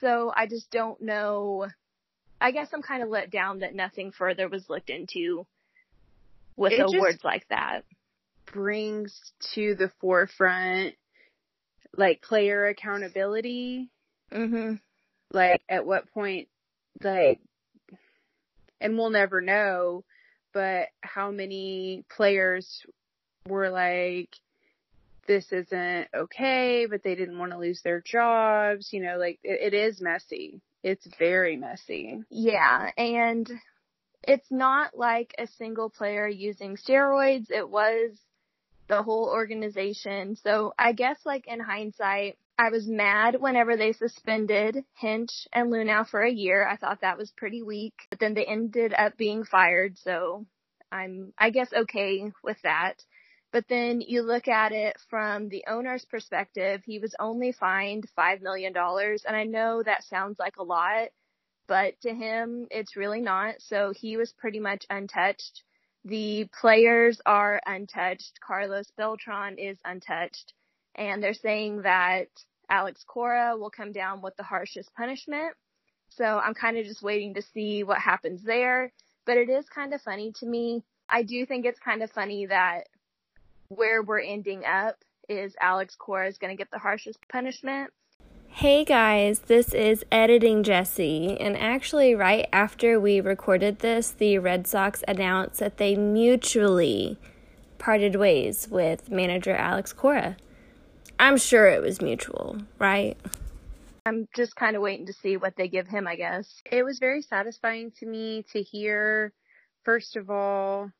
[0.00, 1.66] So I just don't know.
[2.40, 5.46] I guess I'm kind of let down that nothing further was looked into
[6.56, 7.82] with It awards like that.
[8.50, 9.14] Brings
[9.54, 10.94] to the forefront
[11.94, 13.90] like player accountability.
[14.32, 14.80] Mhm.
[15.30, 16.48] Like at what point,
[17.02, 17.38] like,
[18.80, 20.04] and we'll never know,
[20.54, 22.82] but how many players
[23.46, 24.30] were like,
[25.26, 28.90] this isn't okay, but they didn't want to lose their jobs.
[28.92, 30.60] You know, like it, it is messy.
[30.82, 32.20] It's very messy.
[32.30, 33.50] Yeah, and
[34.22, 37.50] it's not like a single player using steroids.
[37.50, 38.18] It was
[38.88, 40.36] the whole organization.
[40.36, 46.08] So I guess like in hindsight, I was mad whenever they suspended Hinch and Luhnow
[46.08, 46.66] for a year.
[46.66, 49.98] I thought that was pretty weak, but then they ended up being fired.
[49.98, 50.46] So
[50.92, 52.94] I'm, I guess okay with that.
[53.54, 58.42] But then you look at it from the owner's perspective, he was only fined $5
[58.42, 58.76] million.
[58.76, 61.10] And I know that sounds like a lot,
[61.68, 63.54] but to him, it's really not.
[63.60, 65.62] So he was pretty much untouched.
[66.04, 68.40] The players are untouched.
[68.44, 70.52] Carlos Beltran is untouched.
[70.96, 72.26] And they're saying that
[72.68, 75.54] Alex Cora will come down with the harshest punishment.
[76.08, 78.92] So I'm kind of just waiting to see what happens there.
[79.24, 80.82] But it is kind of funny to me.
[81.08, 82.88] I do think it's kind of funny that
[83.74, 84.96] where we're ending up
[85.28, 87.90] is Alex Cora is going to get the harshest punishment.
[88.48, 94.68] Hey guys, this is Editing Jesse, and actually, right after we recorded this, the Red
[94.68, 97.18] Sox announced that they mutually
[97.78, 100.36] parted ways with manager Alex Cora.
[101.18, 103.16] I'm sure it was mutual, right?
[104.06, 106.62] I'm just kind of waiting to see what they give him, I guess.
[106.70, 109.32] It was very satisfying to me to hear,
[109.82, 110.92] first of all,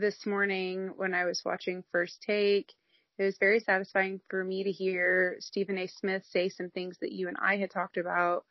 [0.00, 2.72] this morning when I was watching First Take
[3.18, 5.88] it was very satisfying for me to hear Stephen A.
[5.88, 8.44] Smith say some things that you and I had talked about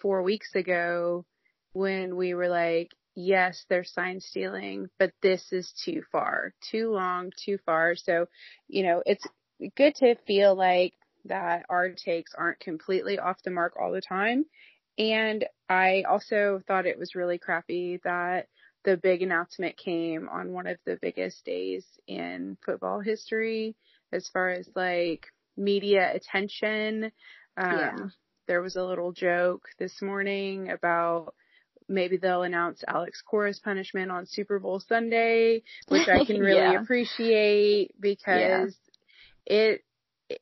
[0.00, 1.24] four weeks ago
[1.72, 7.32] when we were like, yes, they're sign stealing, but this is too far, too long,
[7.44, 7.96] too far.
[7.96, 8.26] So,
[8.68, 9.26] you know, it's
[9.76, 14.44] good to feel like that our takes aren't completely off the mark all the time.
[14.96, 18.46] And I also thought it was really crappy that
[18.84, 23.74] the big announcement came on one of the biggest days in football history
[24.12, 27.10] as far as like media attention.
[27.56, 27.96] Um, yeah.
[28.46, 31.34] There was a little joke this morning about
[31.88, 36.80] maybe they'll announce Alex Cora's punishment on Super Bowl Sunday, which I can really yeah.
[36.80, 38.76] appreciate because
[39.46, 39.56] yeah.
[39.56, 39.84] it,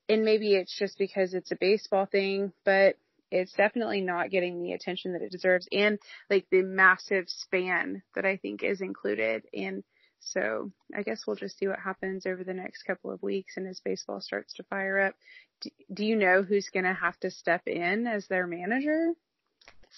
[0.08, 2.96] and maybe it's just because it's a baseball thing, but
[3.32, 8.26] it's definitely not getting the attention that it deserves and like the massive span that
[8.26, 9.82] I think is included And
[10.20, 13.66] so I guess we'll just see what happens over the next couple of weeks and
[13.66, 15.14] as baseball starts to fire up.
[15.60, 19.14] Do, do you know who's going to have to step in as their manager?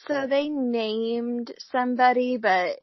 [0.07, 2.81] So they named somebody, but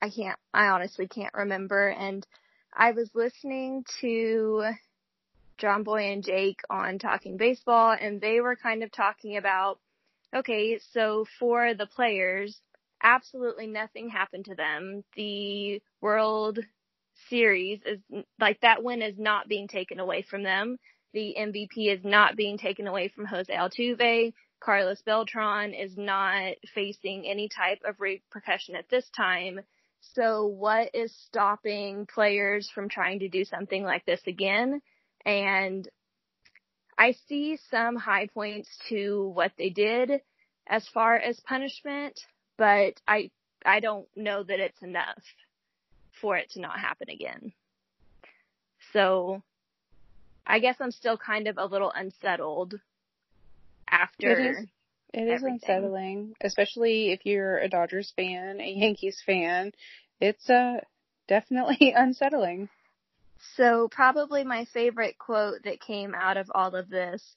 [0.00, 1.88] I can't, I honestly can't remember.
[1.88, 2.26] And
[2.72, 4.72] I was listening to
[5.60, 9.78] Jomboy and Jake on Talking Baseball and they were kind of talking about,
[10.34, 12.60] okay, so for the players,
[13.02, 15.04] absolutely nothing happened to them.
[15.16, 16.58] The World
[17.28, 18.00] Series is
[18.38, 20.78] like that win is not being taken away from them.
[21.12, 24.32] The MVP is not being taken away from Jose Altuve.
[24.60, 29.60] Carlos Beltran is not facing any type of repercussion at this time.
[30.00, 34.80] So what is stopping players from trying to do something like this again?
[35.24, 35.88] And
[36.98, 40.20] I see some high points to what they did
[40.66, 42.20] as far as punishment,
[42.58, 43.30] but I
[43.64, 45.22] I don't know that it's enough
[46.20, 47.52] for it to not happen again.
[48.92, 49.42] So
[50.46, 52.74] I guess I'm still kind of a little unsettled
[53.88, 54.30] after.
[54.30, 54.66] It is,
[55.14, 59.72] it is unsettling, especially if you're a Dodgers fan, a Yankees fan.
[60.20, 60.80] It's uh,
[61.28, 62.68] definitely unsettling.
[63.56, 67.36] So probably my favorite quote that came out of all of this,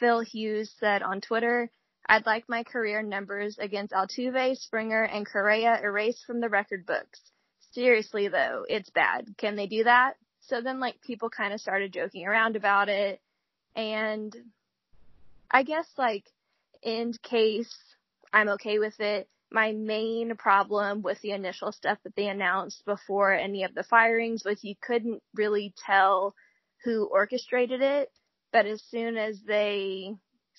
[0.00, 1.70] Phil Hughes said on Twitter,
[2.08, 7.20] I'd like my career numbers against Altuve, Springer, and Correa erased from the record books.
[7.72, 9.34] Seriously though, it's bad.
[9.38, 10.14] Can they do that?
[10.40, 13.20] So then like people kind of started joking around about it.
[13.76, 14.34] And
[15.50, 16.24] I guess like
[16.82, 17.72] in case
[18.32, 23.32] I'm okay with it, my main problem with the initial stuff that they announced before
[23.32, 26.34] any of the firings was you couldn't really tell
[26.84, 28.10] who orchestrated it.
[28.52, 30.14] But as soon as they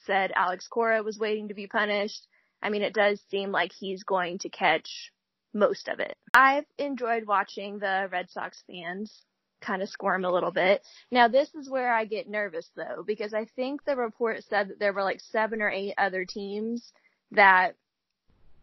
[0.06, 2.28] said Alex Cora was waiting to be punished.
[2.62, 5.12] I mean, it does seem like he's going to catch
[5.54, 6.16] most of it.
[6.34, 9.24] I've enjoyed watching the Red Sox fans
[9.62, 10.82] kind of squirm a little bit.
[11.12, 14.80] Now this is where I get nervous though, because I think the report said that
[14.80, 16.92] there were like seven or eight other teams
[17.32, 17.76] that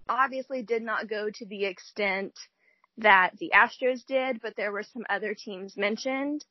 [0.09, 2.33] obviously did not go to the extent
[2.99, 6.45] that the Astros did, but there were some other teams mentioned.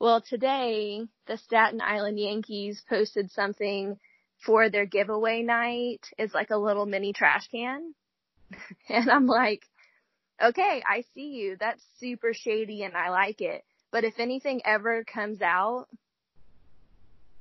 [0.00, 3.98] Well, today the Staten Island Yankees posted something
[4.44, 7.94] for their giveaway night It's like a little mini trash can.
[8.88, 9.62] and I'm like,
[10.42, 11.56] okay, I see you.
[11.58, 13.64] That's super shady and I like it.
[13.90, 15.86] But if anything ever comes out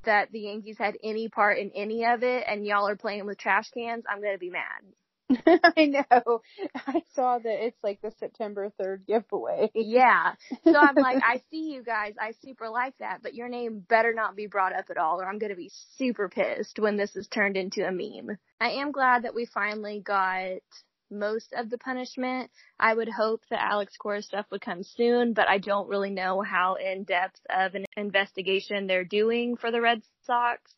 [0.03, 3.37] that the Yankees had any part in any of it and y'all are playing with
[3.37, 4.83] trash cans, I'm going to be mad.
[5.77, 6.41] I know.
[6.75, 9.71] I saw that it's like the September 3rd giveaway.
[9.73, 10.33] Yeah.
[10.63, 12.13] So I'm like, I see you guys.
[12.19, 15.25] I super like that, but your name better not be brought up at all or
[15.27, 18.37] I'm going to be super pissed when this is turned into a meme.
[18.59, 20.61] I am glad that we finally got
[21.09, 22.49] most of the punishment.
[22.79, 26.41] I would hope that Alex Cora stuff would come soon, but I don't really know
[26.41, 30.71] how in depth of an investigation they're doing for the Red Sox.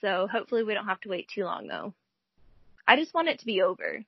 [0.00, 1.94] So hopefully we don't have to wait too long though.
[2.88, 4.02] I just want it to be over.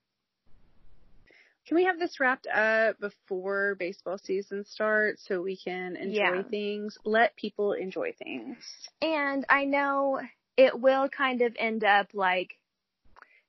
[1.66, 6.42] Can we have this wrapped up before baseball season starts so we can enjoy Yeah.
[6.44, 6.98] things?
[7.04, 8.56] Let people enjoy things.
[9.02, 10.20] And I know
[10.56, 12.58] it will kind of end up like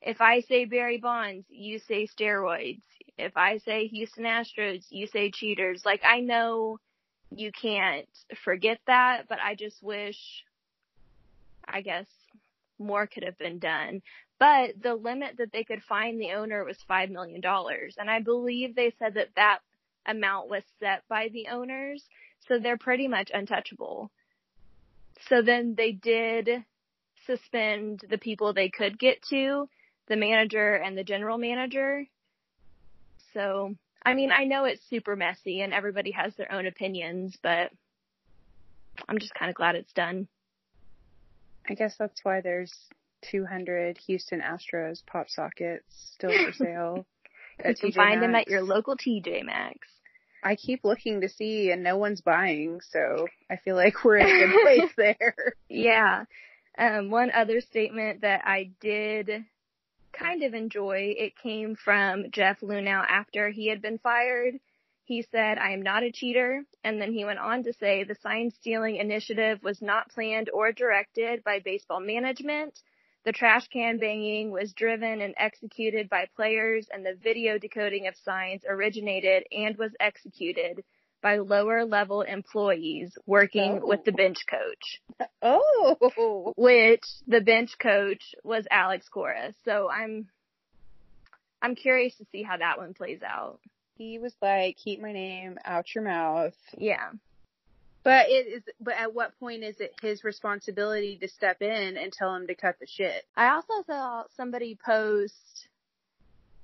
[0.01, 2.81] if I say Barry Bonds, you say steroids.
[3.17, 5.85] If I say Houston Astros, you say cheaters.
[5.85, 6.79] Like I know
[7.29, 8.09] you can't
[8.43, 10.43] forget that, but I just wish
[11.65, 12.07] I guess
[12.79, 14.01] more could have been done.
[14.41, 17.43] But the limit that they could fine the owner was $5 million.
[17.99, 19.59] And I believe they said that that
[20.07, 22.03] amount was set by the owners.
[22.47, 24.09] So they're pretty much untouchable.
[25.29, 26.49] So then they did
[27.27, 29.69] suspend the people they could get to,
[30.07, 32.07] the manager and the general manager.
[33.35, 37.69] So, I mean, I know it's super messy and everybody has their own opinions, but
[39.07, 40.27] I'm just kind of glad it's done.
[41.69, 42.73] I guess that's why there's
[43.29, 47.05] 200 Houston Astros pop sockets still for sale.
[47.65, 49.87] You can TJ find them at your local TJ Maxx.
[50.43, 54.27] I keep looking to see and no one's buying, so I feel like we're in
[54.27, 55.35] a good place there.
[55.69, 56.25] Yeah.
[56.77, 59.45] Um, one other statement that I did
[60.13, 64.55] kind of enjoy, it came from Jeff Luhnow after he had been fired.
[65.03, 66.63] He said, I am not a cheater.
[66.83, 70.71] And then he went on to say the sign stealing initiative was not planned or
[70.71, 72.79] directed by baseball management.
[73.23, 78.15] The trash can banging was driven and executed by players and the video decoding of
[78.15, 80.83] signs originated and was executed
[81.21, 83.85] by lower level employees working Oh.
[83.85, 85.01] with the bench coach
[85.43, 89.53] Oh, which the bench coach was Alex Cora.
[89.65, 90.27] So I'm
[91.61, 93.59] I'm curious to see how that one plays out.
[93.97, 96.55] he was like, keep my name out your mouth.
[96.75, 97.11] Yeah.
[98.03, 102.11] But it is, but at what point is it his responsibility to step in and
[102.11, 103.23] tell him to cut the shit?
[103.35, 105.67] I also saw somebody post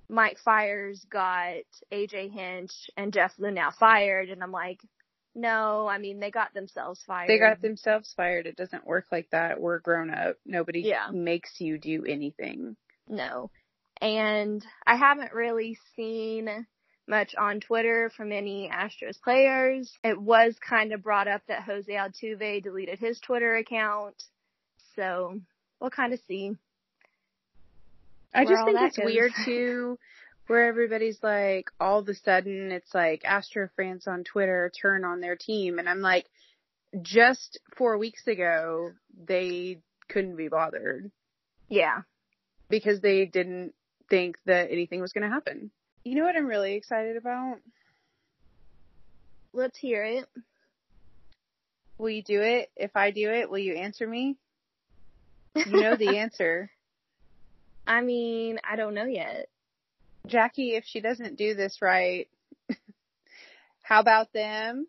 [0.10, 1.56] Mike Fiers got
[1.92, 4.80] AJ Hinch and Jeff Luhnow fired and I'm like,
[5.36, 7.30] no, I mean they got themselves fired.
[7.30, 8.48] They got themselves fired.
[8.48, 9.62] It doesn't work like that.
[9.62, 10.38] We're grown up.
[10.46, 11.10] Nobody Yeah.
[11.12, 12.76] makes you do anything.
[13.08, 13.52] No.
[14.02, 16.66] And I haven't really seen
[17.08, 19.92] much on Twitter from any Astros players.
[20.04, 24.16] It was kind of brought up that Jose Altuve deleted his Twitter account.
[24.96, 25.40] So
[25.80, 26.56] we'll kind of see.
[28.34, 29.06] I just think it's goes.
[29.06, 29.98] weird too,
[30.48, 35.22] where everybody's like, all of a sudden it's like Astro fans on Twitter turn on
[35.22, 36.26] their team, and I'm like,
[37.02, 38.92] just four weeks ago
[39.26, 39.80] they
[40.10, 41.12] couldn't be bothered
[41.68, 42.02] Yeah.
[42.70, 43.74] because they didn't
[44.10, 45.70] think that anything was going to happen.
[46.08, 47.58] You know what I'm really excited about?
[49.52, 50.26] Let's hear it.
[51.98, 52.72] Will you do it?
[52.78, 54.38] If I do it, will you answer me?
[55.54, 56.72] You know the answer.
[57.86, 59.50] I mean, I don't know yet.
[60.26, 62.30] Jackie, if she doesn't do this right,
[63.82, 64.88] how about them?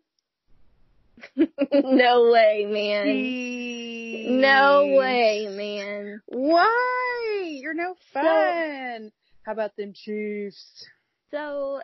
[1.37, 4.39] no way, man.
[4.39, 6.21] No way, man.
[6.27, 7.57] Why?
[7.61, 9.11] You're no fun.
[9.43, 10.85] How about them Chiefs?
[11.31, 11.81] So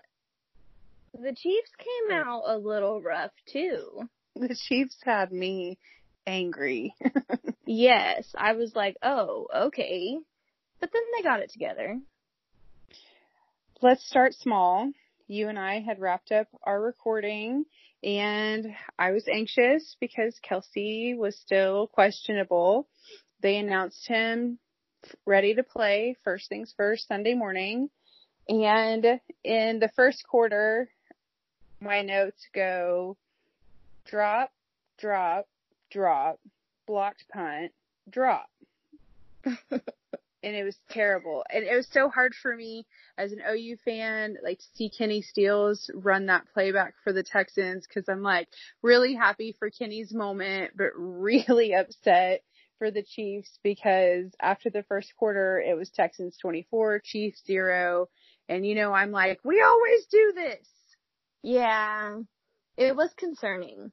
[1.13, 4.09] the Chiefs came out a little rough too.
[4.35, 5.77] The Chiefs had me
[6.27, 6.93] angry.
[7.65, 10.17] Yes, I was like, oh, okay.
[10.79, 11.99] But then they got it together.
[13.81, 14.91] Let's start small.
[15.27, 17.65] You and I had wrapped up our recording
[18.03, 18.67] and
[18.99, 22.87] I was anxious because Kelce was still questionable.
[23.41, 24.59] They announced him
[25.25, 27.89] ready to play first things first Sunday morning.
[28.47, 30.89] And in the first quarter,
[31.79, 33.17] my notes go
[34.05, 34.51] drop,
[34.99, 35.47] drop,
[35.91, 36.39] drop,
[36.85, 37.71] blocked punt,
[38.09, 38.49] drop.
[40.45, 41.43] and it was terrible.
[41.51, 42.85] And it was so hard for me
[43.17, 47.87] as an OU fan, like to see Kenny Steele run that playback for the Texans
[47.87, 48.47] because I'm like
[48.83, 52.43] really happy for Kenny's moment, but really upset
[52.77, 58.07] for the Chiefs because after the first quarter, it was Texans 24, Chiefs zero.
[58.47, 60.67] And you know, I'm like, we always do this.
[61.41, 62.19] Yeah,
[62.77, 63.91] it was concerning.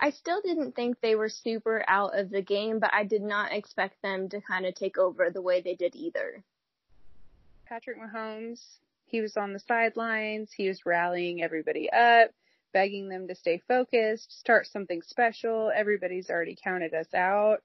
[0.00, 3.52] I still didn't think they were super out of the game, but I did not
[3.52, 6.44] expect them to kind of take over the way they did either.
[7.66, 8.60] Patrick Mahomes,
[9.06, 10.52] he was on the sidelines.
[10.52, 12.30] He was rallying everybody up,
[12.72, 15.72] begging them to stay focused, start something special.
[15.74, 17.62] Everybody's already counted us out.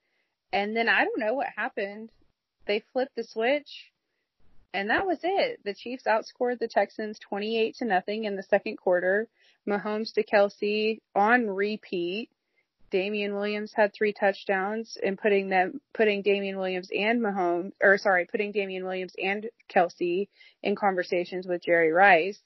[0.51, 2.11] And then I don't know what happened.
[2.65, 3.92] They flipped the switch
[4.73, 5.59] and that was it.
[5.63, 9.27] The Chiefs outscored the Texans 28 to nothing in the second quarter.
[9.67, 12.29] Mahomes to Kelce on repeat.
[12.89, 18.25] Damien Williams had three touchdowns and putting them, putting Damien Williams and Mahomes, or sorry,
[18.25, 20.27] putting Damien Williams and Kelce
[20.61, 22.39] in conversations with Jerry Rice.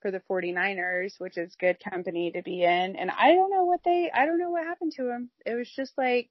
[0.00, 2.96] for the 49ers, which is good company to be in.
[2.96, 5.30] And I don't know what they, I don't know what happened to him.
[5.46, 6.28] It was just like,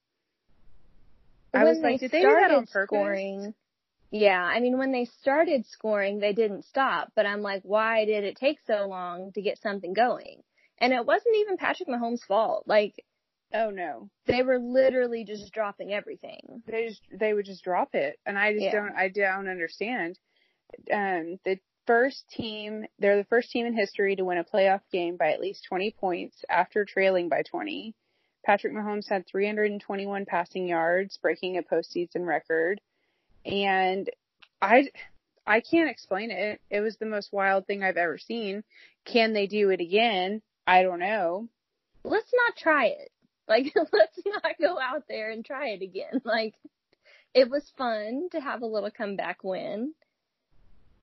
[1.53, 2.89] I when was like, did they do that on purpose?
[2.89, 3.53] scoring,
[4.13, 7.11] yeah, I mean, when they started scoring, they didn't stop.
[7.15, 10.43] But I'm like, why did it take so long to get something going?
[10.77, 12.65] And it wasn't even Patrick Mahomes' fault.
[12.67, 13.03] Like,
[13.51, 14.11] Oh no.
[14.27, 16.61] they were literally just dropping everything.
[16.67, 18.19] They just, they would just drop it.
[18.23, 18.73] And I just Yeah.
[18.73, 20.19] don't, I don't understand.
[20.91, 21.57] Um, the
[21.87, 25.41] first team, they're the first team in history to win a playoff game by at
[25.41, 27.95] least 20 points after trailing by 20.
[28.45, 32.79] Patrick Mahomes had 321 passing yards, breaking a postseason record.
[33.45, 34.09] And
[34.61, 34.89] I,
[35.45, 36.61] I can't explain it.
[36.69, 38.63] It was the most wild thing I've ever seen.
[39.05, 40.41] Can they do it again?
[40.65, 41.49] I don't know.
[42.03, 43.09] Let's not try it.
[43.45, 46.21] Like, let's not go out there and try it again.
[46.23, 46.55] Like,
[47.33, 49.93] it was fun to have a little comeback win.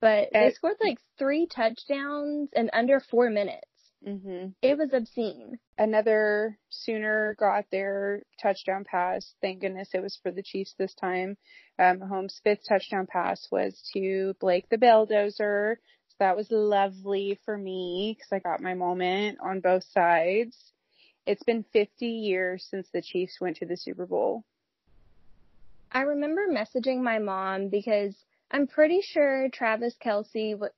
[0.01, 3.70] But they scored like three touchdowns in under four minutes.
[4.05, 5.59] Hmm It was obscene.
[5.77, 9.35] another Sooner got their touchdown pass.
[9.43, 11.37] Thank goodness it was for the Chiefs this time.
[11.79, 15.77] Um, Mahomes' fifth touchdown pass was to Blake the Belldozer.
[16.09, 20.57] So that was lovely for me because I got my moment on both sides.
[21.27, 24.45] It's been 50 years since the Chiefs went to the Super Bowl.
[25.93, 28.15] I remember messaging my mom because
[28.51, 30.73] I'm pretty sure Travis Kelce w-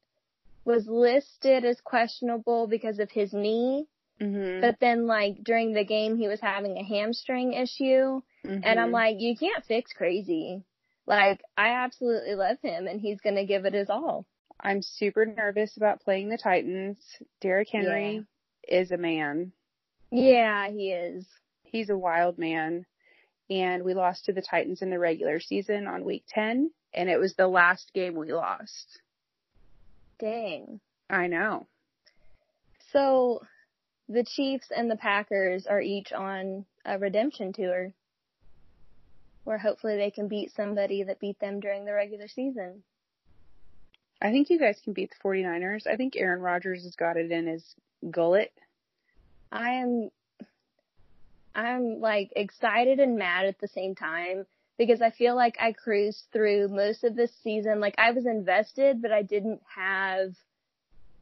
[0.65, 3.87] was listed as questionable because of his knee,
[4.21, 4.61] Mm-hmm.
[4.61, 9.17] but then like during the game he was having a hamstring issue, and I'm like,
[9.19, 10.63] you can't fix crazy.
[11.07, 14.27] Like I absolutely love him, and he's gonna give it his all.
[14.61, 16.99] I'm super nervous about playing the Titans.
[17.41, 18.25] Derrick Henry
[18.69, 19.53] is a man.
[20.13, 21.27] Yeah, he is.
[21.65, 22.87] He's a wild man.
[23.51, 26.71] And we lost to the Titans in the regular season on week 10.
[26.95, 29.01] And it was the last game we lost.
[30.23, 30.81] Dang.
[31.11, 31.67] I know.
[32.93, 33.41] So
[34.09, 37.93] the Chiefs and the Packers are each on a redemption tour
[39.43, 42.85] where hopefully they can beat somebody that beat them during the regular season.
[44.23, 45.89] I think you guys can beat the 49ers.
[45.89, 47.75] I think Aaron Rodgers has got it in his
[48.09, 48.53] gullet.
[49.51, 50.11] I am
[51.53, 54.47] I'm like excited and mad at the same time
[54.87, 59.01] because I feel like I cruised through most of this season like I was invested
[59.01, 60.33] but I didn't have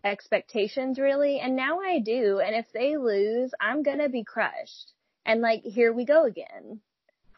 [0.04, 4.92] expectations really and now I do and if they lose I'm going to be crushed.
[5.26, 6.80] And like here we go again.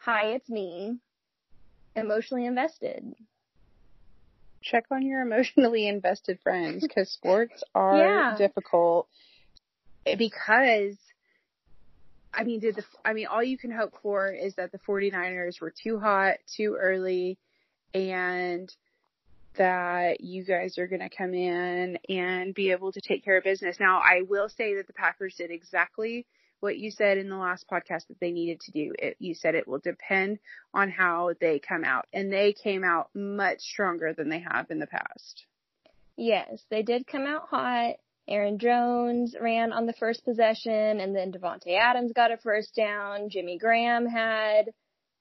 [0.05, 0.97] Hi, it's me.
[1.95, 3.13] Emotionally invested.
[4.63, 8.37] Check on your emotionally invested friends because sports are Yeah.
[8.37, 9.07] difficult
[10.17, 10.97] because
[12.33, 15.61] I mean, did the, I mean, all you can hope for is that the 49ers
[15.61, 17.37] were too hot, too early,
[17.93, 18.73] and
[19.55, 23.43] that you guys are going to come in and be able to take care of
[23.43, 23.77] business.
[23.79, 26.25] Now, I will say that the Packers did exactly
[26.59, 28.93] what you said in the last podcast that they needed to do.
[28.97, 30.39] It, you said it will depend
[30.73, 34.79] on how they come out, and they came out much stronger than they have in
[34.79, 35.45] the past.
[36.15, 37.95] Yes, they did come out hot.
[38.27, 43.29] Aaron Jones ran on the first possession and then Davante Adams got a first down.
[43.29, 44.73] Jimmy Graham had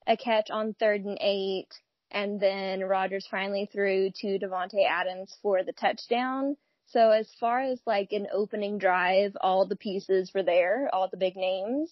[0.07, 1.69] a catch on third and eight.
[2.11, 6.57] And then Rodgers finally threw to Davante Adams for the touchdown.
[6.87, 11.17] So as far as like an opening drive, all the pieces were there, all the
[11.17, 11.91] big names.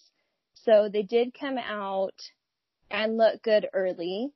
[0.55, 2.21] So they did come out
[2.91, 4.31] and look good early.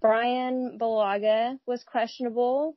[0.00, 2.76] Bryan Bulaga was questionable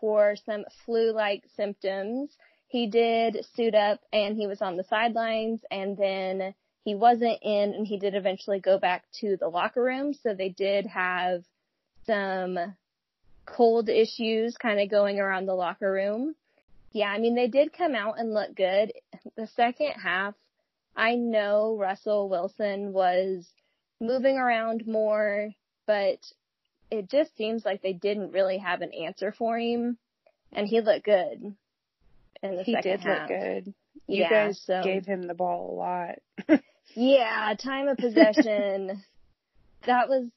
[0.00, 2.36] for some flu-like symptoms.
[2.74, 7.72] He did suit up and he was on the sidelines and then he wasn't in
[7.72, 10.12] and he did eventually go back to the locker room.
[10.12, 11.44] So they did have
[12.04, 12.58] some
[13.46, 16.34] cold issues kind of going around the locker room.
[16.90, 18.92] Yeah, I mean, they did come out and look good.
[19.36, 20.34] The second half,
[20.96, 23.46] I know Russell Wilson was
[24.00, 25.52] moving around more,
[25.86, 26.18] but
[26.90, 29.96] it just seems like they didn't really have an answer for him,
[30.52, 31.54] and he looked good
[32.44, 33.74] in the He second did look good.
[34.06, 36.60] You yeah, guys so gave him the ball a lot.
[36.94, 39.02] yeah, time of possession.
[39.86, 40.28] that was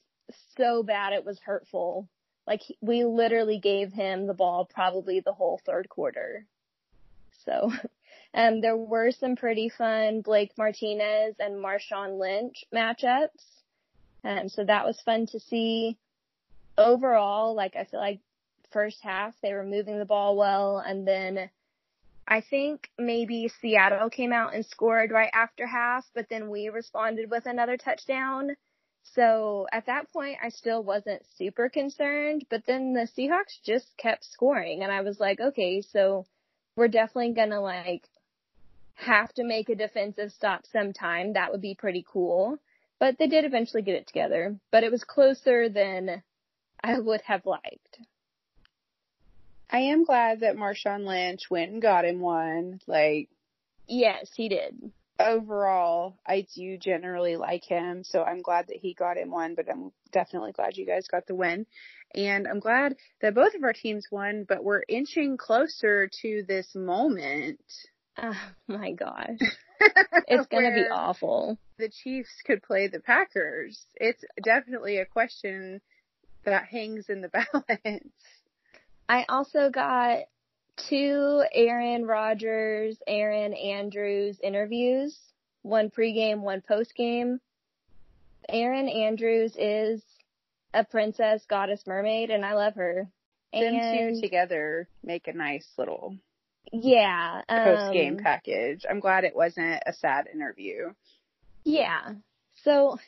[0.58, 1.14] so bad.
[1.14, 2.08] It was hurtful.
[2.46, 6.46] Like he- we literally gave him the ball probably the whole third quarter.
[7.46, 7.72] So,
[8.34, 13.44] um, there were some pretty fun Blake Martinez and Marshawn Lynch matchups.
[14.24, 15.98] Um, so that was fun to see.
[16.78, 18.20] Overall, like I feel like
[18.72, 21.50] first half they were moving the ball well and then
[22.28, 27.32] I think maybe Seattle came out and scored right after half, but then we responded
[27.32, 28.58] with another touchdown.
[29.04, 34.26] So at that point, I still wasn't super concerned, but then the Seahawks just kept
[34.26, 36.26] scoring and I was like, okay, so
[36.76, 38.04] we're definitely gonna like
[38.96, 41.34] have to make a defensive stop sometime.
[41.34, 42.60] That would be pretty cool.
[43.00, 44.60] But they did eventually get it together.
[44.72, 46.24] But it was closer than
[46.84, 48.00] I would have liked.
[49.70, 52.80] I am glad that Marshawn Lynch went and got him one.
[52.88, 53.30] Like,
[53.88, 54.92] yes, he did.
[55.20, 59.70] Overall, I do generally like him, so I'm glad that he got him one, but
[59.70, 61.66] I'm definitely glad you guys got the win.
[62.14, 66.74] And I'm glad that both of our teams won, but we're inching closer to this
[66.76, 67.60] moment.
[68.18, 69.38] Oh my gosh.
[70.30, 71.58] It's gonna be awful.
[71.78, 73.86] The Chiefs could play the Packers.
[73.96, 75.80] It's definitely a question
[76.44, 77.30] that hangs in the
[77.84, 78.12] balance.
[79.10, 80.24] I also got
[80.90, 85.18] two Aaron Rodgers, Erin Andrews interviews,
[85.62, 87.40] one pregame, one postgame.
[88.50, 90.02] Erin Andrews is
[90.74, 93.08] a princess goddess mermaid and I love her.
[93.54, 96.18] Them and, two together make a nice little
[96.74, 98.86] yeah um, post game package.
[98.90, 100.94] I'm glad it wasn't a sad interview.
[101.64, 102.14] Yeah.
[102.64, 103.00] So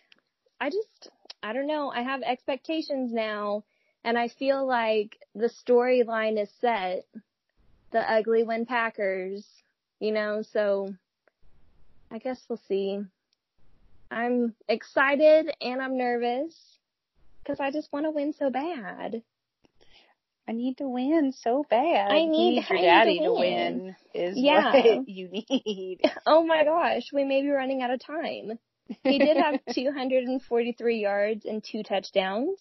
[0.60, 1.10] I just
[1.44, 1.92] I don't know.
[1.92, 3.64] I have expectations now
[4.04, 7.06] and I feel like the storyline is set.
[7.92, 9.46] The ugly win Packers,
[10.00, 10.94] you know, so
[12.12, 13.00] I guess we'll see.
[14.12, 16.56] I'm excited and I'm nervous
[17.42, 19.24] because I just want to win so bad.
[20.48, 22.12] I need to win so bad.
[22.12, 23.84] I need, need your I daddy need to, win.
[23.84, 23.96] win.
[24.16, 24.74] Is yeah.
[24.74, 26.02] what you need.
[26.26, 28.58] Oh my gosh, we may be running out of time.
[29.04, 32.58] He did have 243 yards and two touchdowns.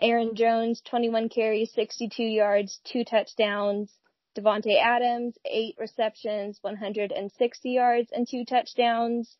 [0.00, 3.90] Aaron Jones, 21 carries, 62 yards, two touchdowns.
[4.36, 9.36] Davante Adams, eight receptions, 160 yards and two touchdowns.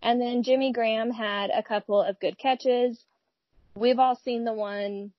[0.00, 3.04] And then Jimmy Graham had a couple of good catches.
[3.74, 5.12] We've all seen the one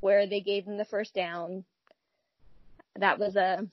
[0.00, 1.64] where they gave him the first down.
[2.96, 3.66] That was a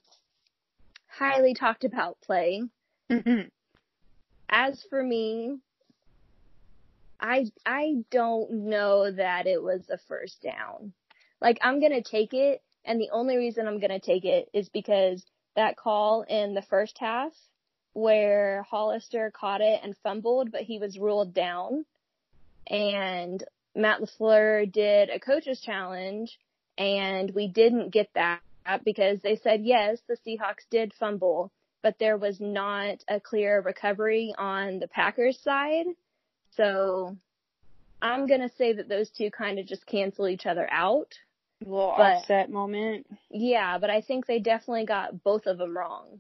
[1.08, 2.64] highly talked about play.
[3.12, 3.50] Mm-hmm.
[4.50, 5.60] As for me,
[7.20, 10.94] I I don't know that it was a first down.
[11.42, 15.26] Like I'm gonna take it, and the only reason I'm gonna take it is because
[15.56, 17.34] that call in the first half
[17.94, 21.86] where Hollister caught it and fumbled, but he was ruled down,
[22.68, 23.44] and
[23.76, 26.38] Matt LaFleur did a coach's challenge
[26.78, 28.40] and we didn't get that
[28.84, 31.52] because they said yes, the Seahawks did fumble,
[31.82, 35.86] but there was not a clear recovery on the Packers side.
[36.56, 37.18] So
[38.02, 41.14] I'm going to say that those two kind of just cancel each other out.
[41.62, 43.08] A little but, offset moment.
[43.30, 46.20] Yeah, but I think they definitely got both of them wrong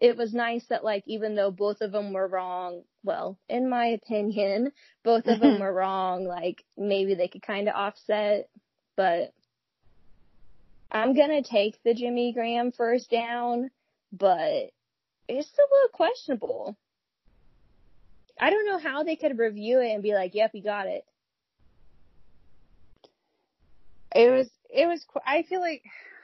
[0.00, 3.86] it was nice that like even though both of them were wrong, well, in my
[3.86, 4.72] opinion,
[5.02, 8.48] both of them were wrong, like maybe they could kind of offset,
[8.96, 9.32] but
[10.90, 13.70] I'm going to take the Jimmy Graham first down,
[14.12, 14.70] but
[15.28, 16.76] it's a little questionable.
[18.38, 21.04] I don't know how they could review it and be like, "Yep, you got it."
[24.14, 25.82] It was it was I feel like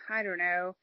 [0.08, 0.74] I don't know.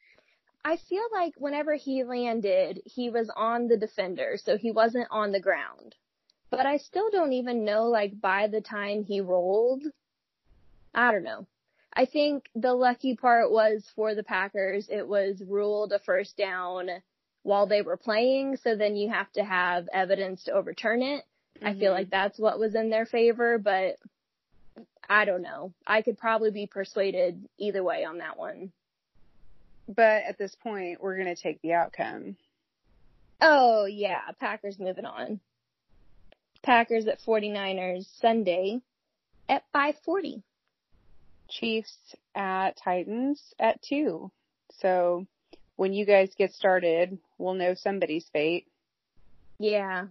[0.65, 5.31] I feel like whenever he landed, he was on the defender, so he wasn't on
[5.31, 5.95] the ground.
[6.49, 9.83] But I still don't even know, like, by the time he rolled.
[10.93, 11.47] I don't know.
[11.93, 16.89] I think the lucky part was for the Packers, it was ruled a first down
[17.43, 21.23] while they were playing, so then you have to have evidence to overturn it.
[21.57, 21.67] Mm-hmm.
[21.67, 21.93] I feel mm-hmm.
[21.93, 23.97] like that's what was in their favor, but
[25.09, 25.73] I don't know.
[25.87, 28.71] I could probably be persuaded either way on that one.
[29.87, 32.35] But at this point, we're going to take the outcome.
[33.41, 34.21] Oh, yeah.
[34.39, 35.39] Packers moving on.
[36.61, 38.81] Packers at 49ers Sunday
[39.47, 40.43] at 540.
[41.49, 41.97] Chiefs
[42.35, 44.29] at Titans at 2.
[44.79, 45.25] So
[45.77, 48.67] when you guys get started, we'll know somebody's fate.
[49.57, 50.05] Yeah.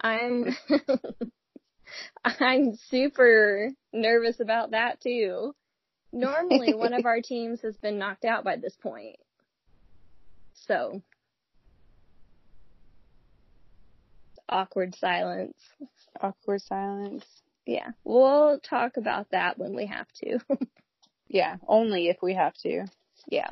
[0.00, 0.56] I'm
[2.24, 5.54] I'm super nervous about that too.
[6.12, 9.16] Normally, one of our teams has been knocked out by this point.
[10.54, 11.02] So,
[14.48, 15.56] awkward silence.
[16.20, 17.24] Awkward silence.
[17.66, 17.90] Yeah.
[18.04, 20.38] We'll talk about that when we have to.
[21.28, 22.86] yeah, only if we have to.
[23.28, 23.50] Yeah.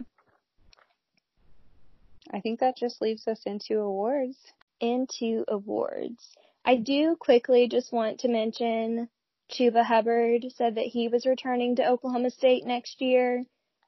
[2.32, 4.36] I think that just leaves us into awards.
[4.80, 6.36] Into awards.
[6.64, 9.08] I do quickly just want to mention
[9.50, 13.44] Chuba Hubbard said that he was returning to Oklahoma State next year.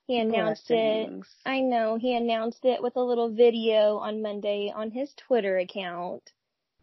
[0.06, 1.26] He announced Blessings.
[1.26, 1.48] it.
[1.48, 6.32] I know he announced it with a little video on Monday on his Twitter account.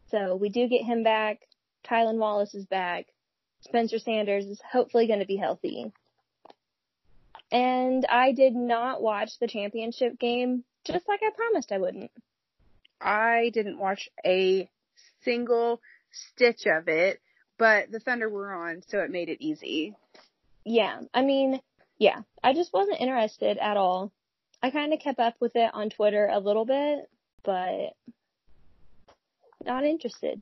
[0.10, 1.42] So we do get him back.
[1.86, 3.08] Tylan Wallace is back.
[3.62, 5.92] Spencer Sanders is hopefully going to be healthy.
[7.52, 12.12] And I did not watch the championship game Just like I promised I wouldn't.
[13.02, 14.70] I didn't watch a
[15.24, 17.20] single stitch of it,
[17.58, 19.96] but the Thunder were on, so it made it easy.
[20.66, 21.62] Yeah, I mean,
[21.98, 24.12] yeah, I just wasn't interested at all.
[24.62, 27.10] I kind of kept up with it on Twitter a little bit,
[27.44, 27.94] but
[29.64, 30.42] not interested.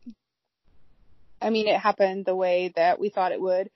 [1.41, 3.69] I mean, it happened the way that we thought it would.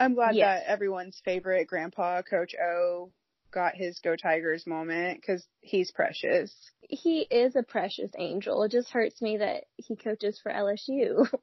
[0.00, 0.62] I'm glad Yes.
[0.64, 3.10] that everyone's favorite grandpa, Coach O,
[3.56, 6.54] got his Go Tigers moment because he's precious.
[6.82, 8.62] He is a precious angel.
[8.62, 11.26] It just hurts me that he coaches for LSU.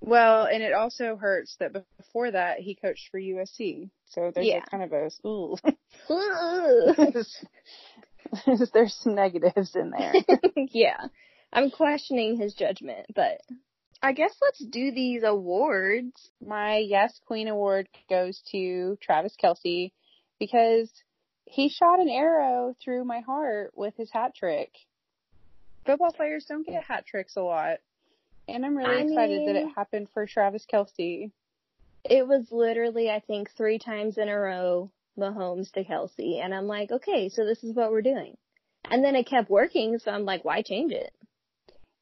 [0.00, 3.90] Well, and it also hurts that before that he coached for USC.
[4.06, 4.62] So there's Yeah.
[4.64, 5.56] a kind of a ooh.
[8.72, 10.12] There's some negatives in there.
[10.72, 11.08] yeah.
[11.52, 13.40] I'm questioning his judgment, but
[14.00, 16.30] I guess let's do these awards.
[16.40, 19.90] My Yes Queen award goes to Travis Kelce
[20.38, 20.90] because
[21.50, 24.70] he shot an arrow through my heart with his hat trick.
[25.86, 27.78] Football players don't get hat tricks a lot.
[28.46, 31.30] And I'm really I excited that it happened for Travis Kelce.
[32.04, 36.42] It was literally, I think, three times in a row, Mahomes to Kelce.
[36.42, 38.36] And I'm like, okay, so this is what we're doing.
[38.90, 41.12] And then it kept working, so I'm like, why change it?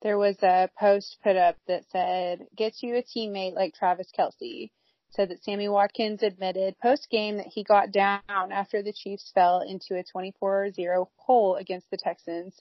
[0.02, 4.70] There was a post put up that said, get you a teammate like Travis Kelce.
[5.10, 9.60] Said that Sammy Watkins admitted post game that he got down after the Chiefs fell
[9.60, 12.60] into a 24-0 hole against the Texans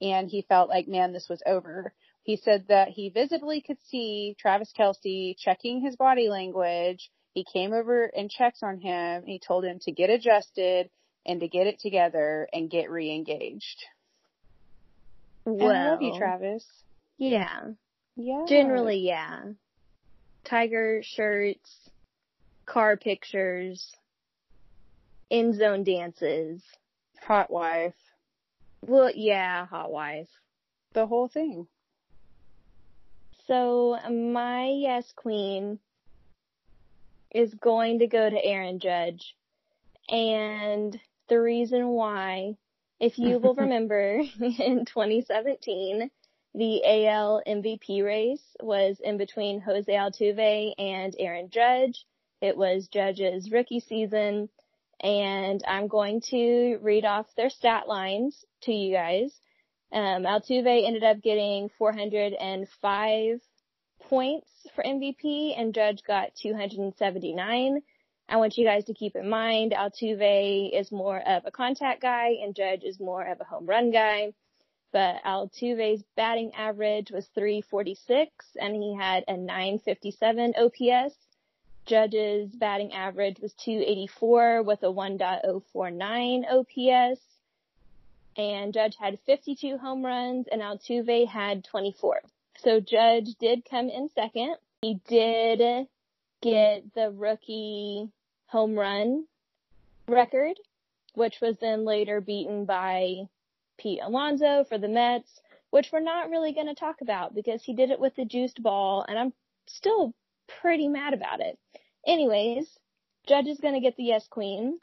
[0.00, 1.92] and he felt like, man, this was over.
[2.22, 7.10] He said that he visibly could see Travis Kelce checking his body language.
[7.32, 9.24] He came over and checked on him.
[9.26, 10.90] He told him to get adjusted
[11.26, 13.84] and to get it together and get re-engaged.
[15.46, 16.66] And Well, I love you, Travis.
[17.18, 17.60] yeah.
[18.16, 18.44] Yeah.
[18.48, 19.44] Generally, yeah.
[20.50, 21.90] Tiger shirts,
[22.66, 23.92] car pictures,
[25.30, 26.60] end zone dances.
[27.22, 27.94] Hot wife.
[28.84, 30.26] Well, yeah, hot wife.
[30.92, 31.68] The whole thing.
[33.46, 35.78] So my yes queen
[37.32, 39.36] is going to go to Aaron Judge.
[40.08, 40.98] And
[41.28, 42.56] the reason why,
[42.98, 46.10] if you will remember in 2017,
[46.54, 52.04] the AL MVP race was in between Jose Altuve and Aaron Judge.
[52.40, 54.48] It was Judge's rookie season
[55.02, 59.32] and I'm going to read off their stat lines to you guys.
[59.92, 63.40] Um, Altuve ended up getting 405
[64.08, 67.82] points for MVP and Judge got 279.
[68.28, 72.36] I want you guys to keep in mind Altuve is more of a contact guy
[72.42, 74.32] and Judge is more of a home run guy.
[74.92, 81.14] But Altuve's batting average was 346 and he had a 957 OPS.
[81.86, 87.20] Judge's batting average was 284 with a 1.049 OPS
[88.36, 92.20] and Judge had 52 home runs and Altuve had 24.
[92.58, 94.56] So Judge did come in second.
[94.82, 95.86] He did
[96.42, 98.08] get the rookie
[98.46, 99.26] home run
[100.08, 100.58] record,
[101.14, 103.28] which was then later beaten by
[103.80, 107.74] Pete Alonso for the Mets, which we're not really going to talk about because he
[107.74, 109.32] did it with the juiced ball and I'm
[109.66, 110.12] still
[110.60, 111.58] pretty mad about it.
[112.06, 112.78] Anyways,
[113.26, 114.80] Judge is going to get the yes queen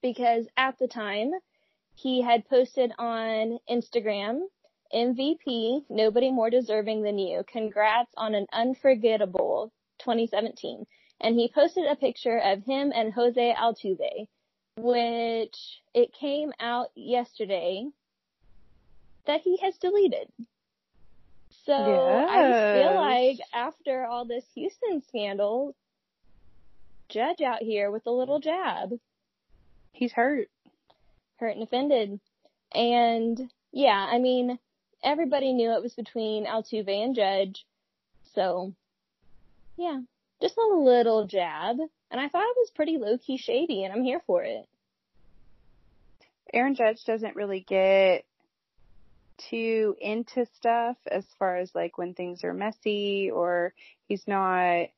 [0.00, 1.32] because at the time
[1.94, 4.40] he had posted on Instagram,
[4.94, 7.44] MVP, nobody more deserving than you.
[7.46, 10.86] Congrats on an unforgettable 2017.
[11.20, 14.26] And he posted a picture of him and Jose Altuve,
[14.78, 17.88] which it came out yesterday
[19.26, 20.28] that he has deleted.
[21.64, 25.74] So I feel like after all this Houston scandal,
[27.08, 28.92] Judge out here with a little jab
[29.92, 30.48] He's hurt.
[31.36, 32.18] hurt and offended.
[32.74, 34.58] And yeah, I mean,
[35.04, 37.66] everybody knew it was between Altuve and Judge.
[38.34, 38.74] So
[39.76, 40.00] yeah,
[40.40, 41.76] just a little jab.
[42.10, 44.66] And I thought it was pretty low key shady and I'm here for it.
[46.52, 48.24] Aaron Judge doesn't really get
[49.50, 53.74] too into stuff as far as like when things are messy or
[54.08, 54.88] he's not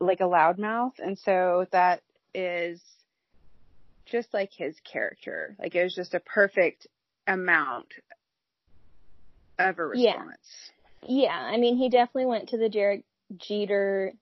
[0.00, 0.98] like a loudmouth.
[0.98, 2.02] And so that
[2.34, 2.80] is
[4.06, 5.56] just like his character.
[5.58, 6.86] Like it was just a perfect
[7.26, 7.94] amount
[9.58, 10.12] of a Yeah.
[10.12, 10.70] response.
[11.06, 13.04] Yeah, I mean, he definitely went to the Derek
[13.36, 14.12] Jeter.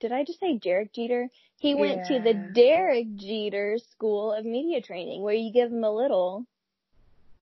[0.00, 1.28] Did I just say Derek Jeter?
[1.58, 5.90] He went to the Derek Jeter School of Media Training where you give him a
[5.90, 6.46] little,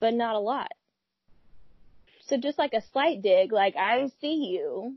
[0.00, 0.70] but not a lot.
[2.34, 4.96] So just like a slight dig, like I see you,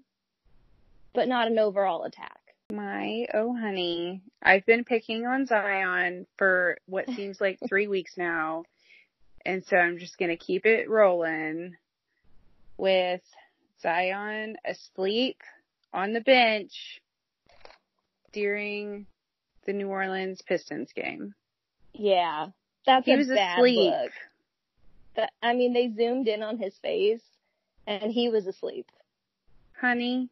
[1.13, 2.39] but not an overall attack.
[2.73, 8.63] My oh honey, I've been picking on Zion for what seems like three weeks now.
[9.45, 11.75] And so I'm just going to keep it rolling
[12.75, 13.21] with
[13.83, 15.37] Zion asleep
[15.93, 17.01] on the bench
[18.33, 19.05] during
[19.67, 21.35] the New Orleans Pistons game.
[21.93, 22.47] Yeah,
[22.83, 23.93] that's He a was bad asleep.
[23.93, 24.11] look.
[25.17, 27.23] That, I mean, they zoomed in on his face,
[27.85, 28.89] and he was asleep.
[29.79, 30.29] Honey,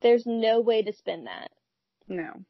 [0.00, 1.50] There's no way to spin that.
[2.08, 2.42] no.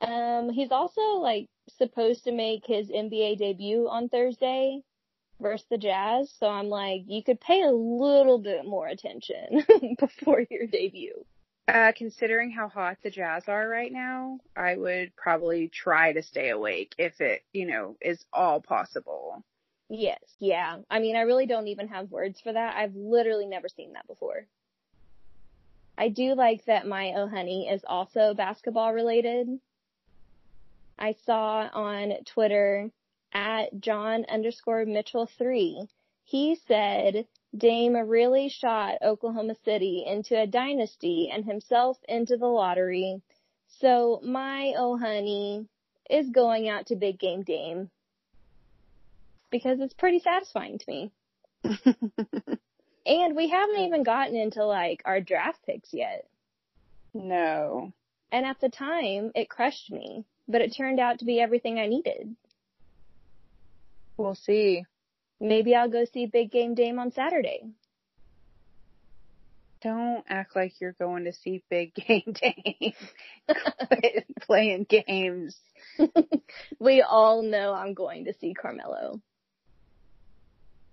[0.00, 4.82] Um, he's also like supposed to make his NBA debut on Thursday
[5.40, 9.64] versus the Jazz, so I'm like, you could pay a little bit more attention
[9.98, 11.24] before your debut.
[11.68, 16.50] Uh, considering how hot the Jazz are right now, I would probably try to stay
[16.50, 19.44] awake if it, you know, is all possible.
[19.94, 20.78] Yes, yeah.
[20.90, 22.76] I mean, I really don't even have words for that.
[22.76, 24.46] I've literally never seen that before.
[25.98, 29.48] I do like that my oh honey is also basketball related.
[30.98, 32.90] I saw on Twitter
[33.34, 35.86] at John underscore Mitchell three.
[36.24, 43.20] He said Dame really shot Oklahoma City into a dynasty and himself into the lottery.
[43.68, 45.66] So my oh honey
[46.08, 47.90] is going out to big game Dame
[49.52, 51.12] because it's pretty satisfying to me.
[53.04, 56.28] And we haven't even gotten into like our draft picks yet.
[57.14, 57.92] no.
[58.30, 61.86] And at the time, it crushed me, but it turned out to be everything I
[61.86, 62.34] needed.
[64.16, 64.86] We'll see.
[65.38, 67.64] Maybe I'll go see Big Game Dame on Saturday.
[69.82, 72.94] Don't act like you're going to see big game Dame.
[73.88, 75.56] Quit playing games.
[76.78, 79.20] We all know I'm going to see Carmelo.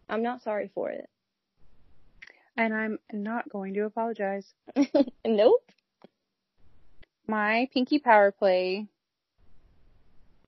[0.09, 1.07] I'm not sorry for it.
[2.57, 4.53] And I'm not going to apologize.
[5.25, 5.61] nope.
[7.27, 8.87] My pinky power play,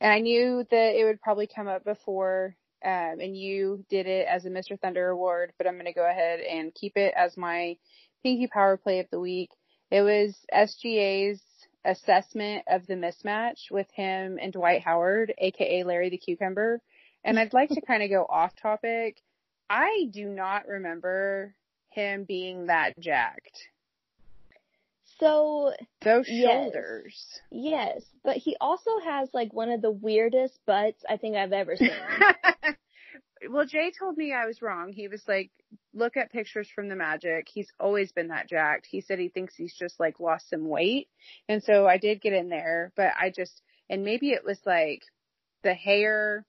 [0.01, 4.27] and I knew that it would probably come up before, um, and you did it
[4.27, 4.79] as a Mr.
[4.79, 7.77] Thunder award, but I'm going to go ahead and keep it as my
[8.23, 9.51] pinky power play of the week.
[9.91, 11.41] It was SGA's
[11.85, 16.81] assessment of the mismatch with him and Dwight Howard, aka Larry the Cucumber.
[17.23, 19.21] And I'd like to kind of go off topic.
[19.71, 21.55] I do not remember
[21.91, 23.69] him being that jacked.
[25.17, 26.73] So, Those Yes.
[26.73, 27.39] shoulders.
[27.51, 31.77] yes, but he also has like one of the weirdest butts I think I've ever
[31.77, 31.89] seen.
[33.49, 34.91] well, Jay told me I was wrong.
[34.91, 35.51] He was like,
[35.93, 37.47] look at pictures from the Magic.
[37.49, 38.87] He's always been that jacked.
[38.87, 41.07] He said he thinks he's just like lost some weight.
[41.47, 45.03] And so I did get in there, but I just, and maybe it was like
[45.63, 46.45] the hair.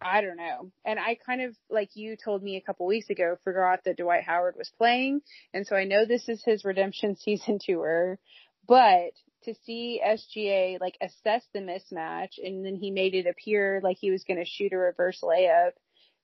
[0.00, 0.70] I don't know.
[0.84, 4.24] And I kind of, like you told me a couple weeks ago, forgot that Dwight
[4.24, 5.22] Howard was playing.
[5.52, 8.18] And so I know this is his redemption season tour,
[8.66, 9.12] but
[9.44, 14.10] to see SGA like assess the mismatch and then he made it appear like he
[14.10, 15.72] was going to shoot a reverse layup,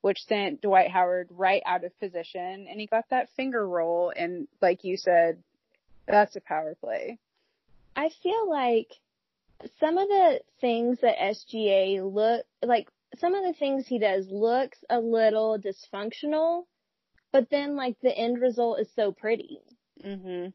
[0.01, 4.13] which sent Dwight Howard right out of position and he got that finger roll.
[4.15, 5.43] And like you said,
[6.07, 7.19] that's a power play.
[7.95, 8.89] I feel like
[9.79, 12.89] some of the things that SGA look like
[13.19, 16.65] some of the things he does looks a little dysfunctional,
[17.33, 19.61] but then like the end result is so pretty.
[20.05, 20.53] Mhm.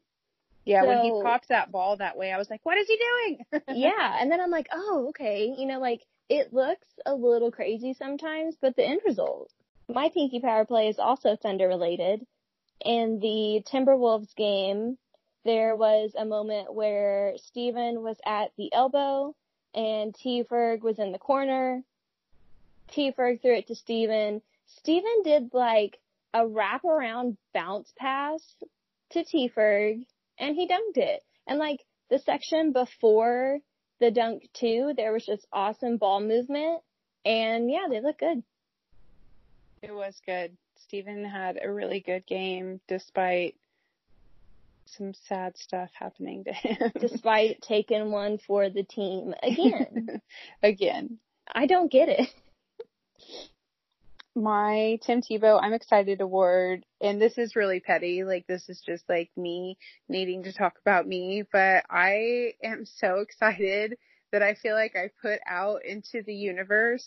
[0.64, 2.96] Yeah, when he So- popped that ball that way, I was like, what is he
[2.96, 3.46] doing?
[3.68, 7.92] yeah, and then I'm like, oh, okay, you know, like it looks a little crazy
[7.94, 9.52] sometimes, but the end result.
[9.88, 12.26] My pinky power play is also thunder related.
[12.84, 14.98] In the Timberwolves game,
[15.44, 19.36] there was a moment where Steven was at the elbow
[19.72, 21.84] and T Ferg was in the corner.
[22.88, 24.42] T Ferg threw it to Steven.
[24.66, 25.98] Steven did like
[26.32, 28.42] a wraparound bounce pass
[29.10, 30.04] to T Ferg
[30.38, 31.22] and he dunked it.
[31.46, 33.58] And like the section before
[34.00, 36.82] the dunk too, there was just awesome ball movement.
[37.24, 38.42] And yeah, they look good.
[39.82, 40.56] It was good.
[40.86, 43.56] Steven had a really good game despite
[44.86, 46.92] some sad stuff happening to him.
[47.00, 50.20] Despite taking one for the team again.
[50.62, 51.18] Again.
[51.52, 52.28] I don't get it.
[54.34, 59.08] My Tim Tebow, I'm excited award, and this is really petty, like this is just
[59.08, 59.78] like me
[60.10, 63.96] needing to talk about me, but I am so excited
[64.32, 67.06] that I feel like I put out into the universe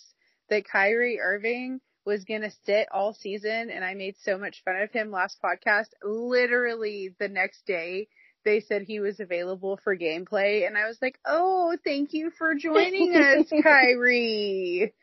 [0.50, 4.92] that Kyrie Irving was gonna sit all season and I made so much fun of
[4.92, 5.90] him last podcast.
[6.04, 8.08] Literally the next day
[8.46, 12.56] they said he was available for gameplay and I was like, Oh, thank you for
[12.56, 14.94] joining us, Kyrie.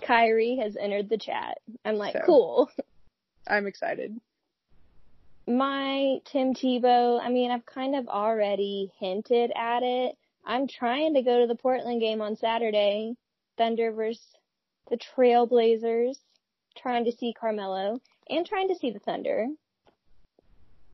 [0.00, 1.58] Kyrie has entered the chat.
[1.84, 2.20] I'm like, So.
[2.26, 2.70] cool.
[3.46, 4.18] I'm excited.
[5.46, 10.16] My Tim Tebow, I mean, I've kind of already hinted at it.
[10.44, 13.14] I'm trying to go to the Portland game on Saturday.
[13.56, 14.22] Thunder versus
[14.90, 16.16] the Trailblazers.
[16.76, 19.48] trying to see Carmelo and trying to see the Thunder,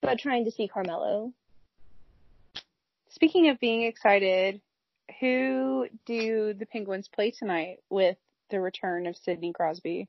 [0.00, 1.32] but trying to see Carmelo.
[3.10, 4.60] Speaking of being excited,
[5.20, 8.16] who do the Penguins play tonight with
[8.50, 10.08] the return of Sidney Crosby?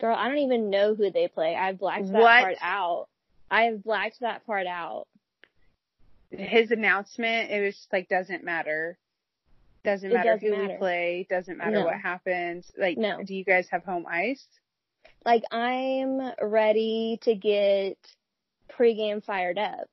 [0.00, 1.54] Girl, I don't even know who they play.
[1.54, 2.40] I've blacked that What?
[2.42, 3.08] part out.
[3.50, 5.06] I have blacked that part out.
[6.30, 8.96] His announcement, it was just like doesn't matter.
[9.84, 11.84] Doesn't It matter doesn't who we play, doesn't matter No.
[11.84, 12.70] what happens.
[12.78, 13.22] Like No.
[13.22, 14.44] do you guys have home ice?
[15.24, 17.98] Like I'm ready to get
[18.76, 19.88] pregame fired up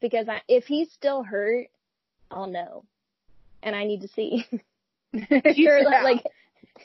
[0.00, 1.66] because I, if he's still hurt,
[2.30, 2.84] I'll know,
[3.62, 4.46] and I need to see.
[5.12, 5.54] Surely,
[5.90, 6.02] Yeah.
[6.04, 6.24] like,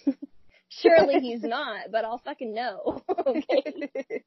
[0.70, 3.02] surely he's not, but I'll fucking know.
[3.28, 4.24] okay.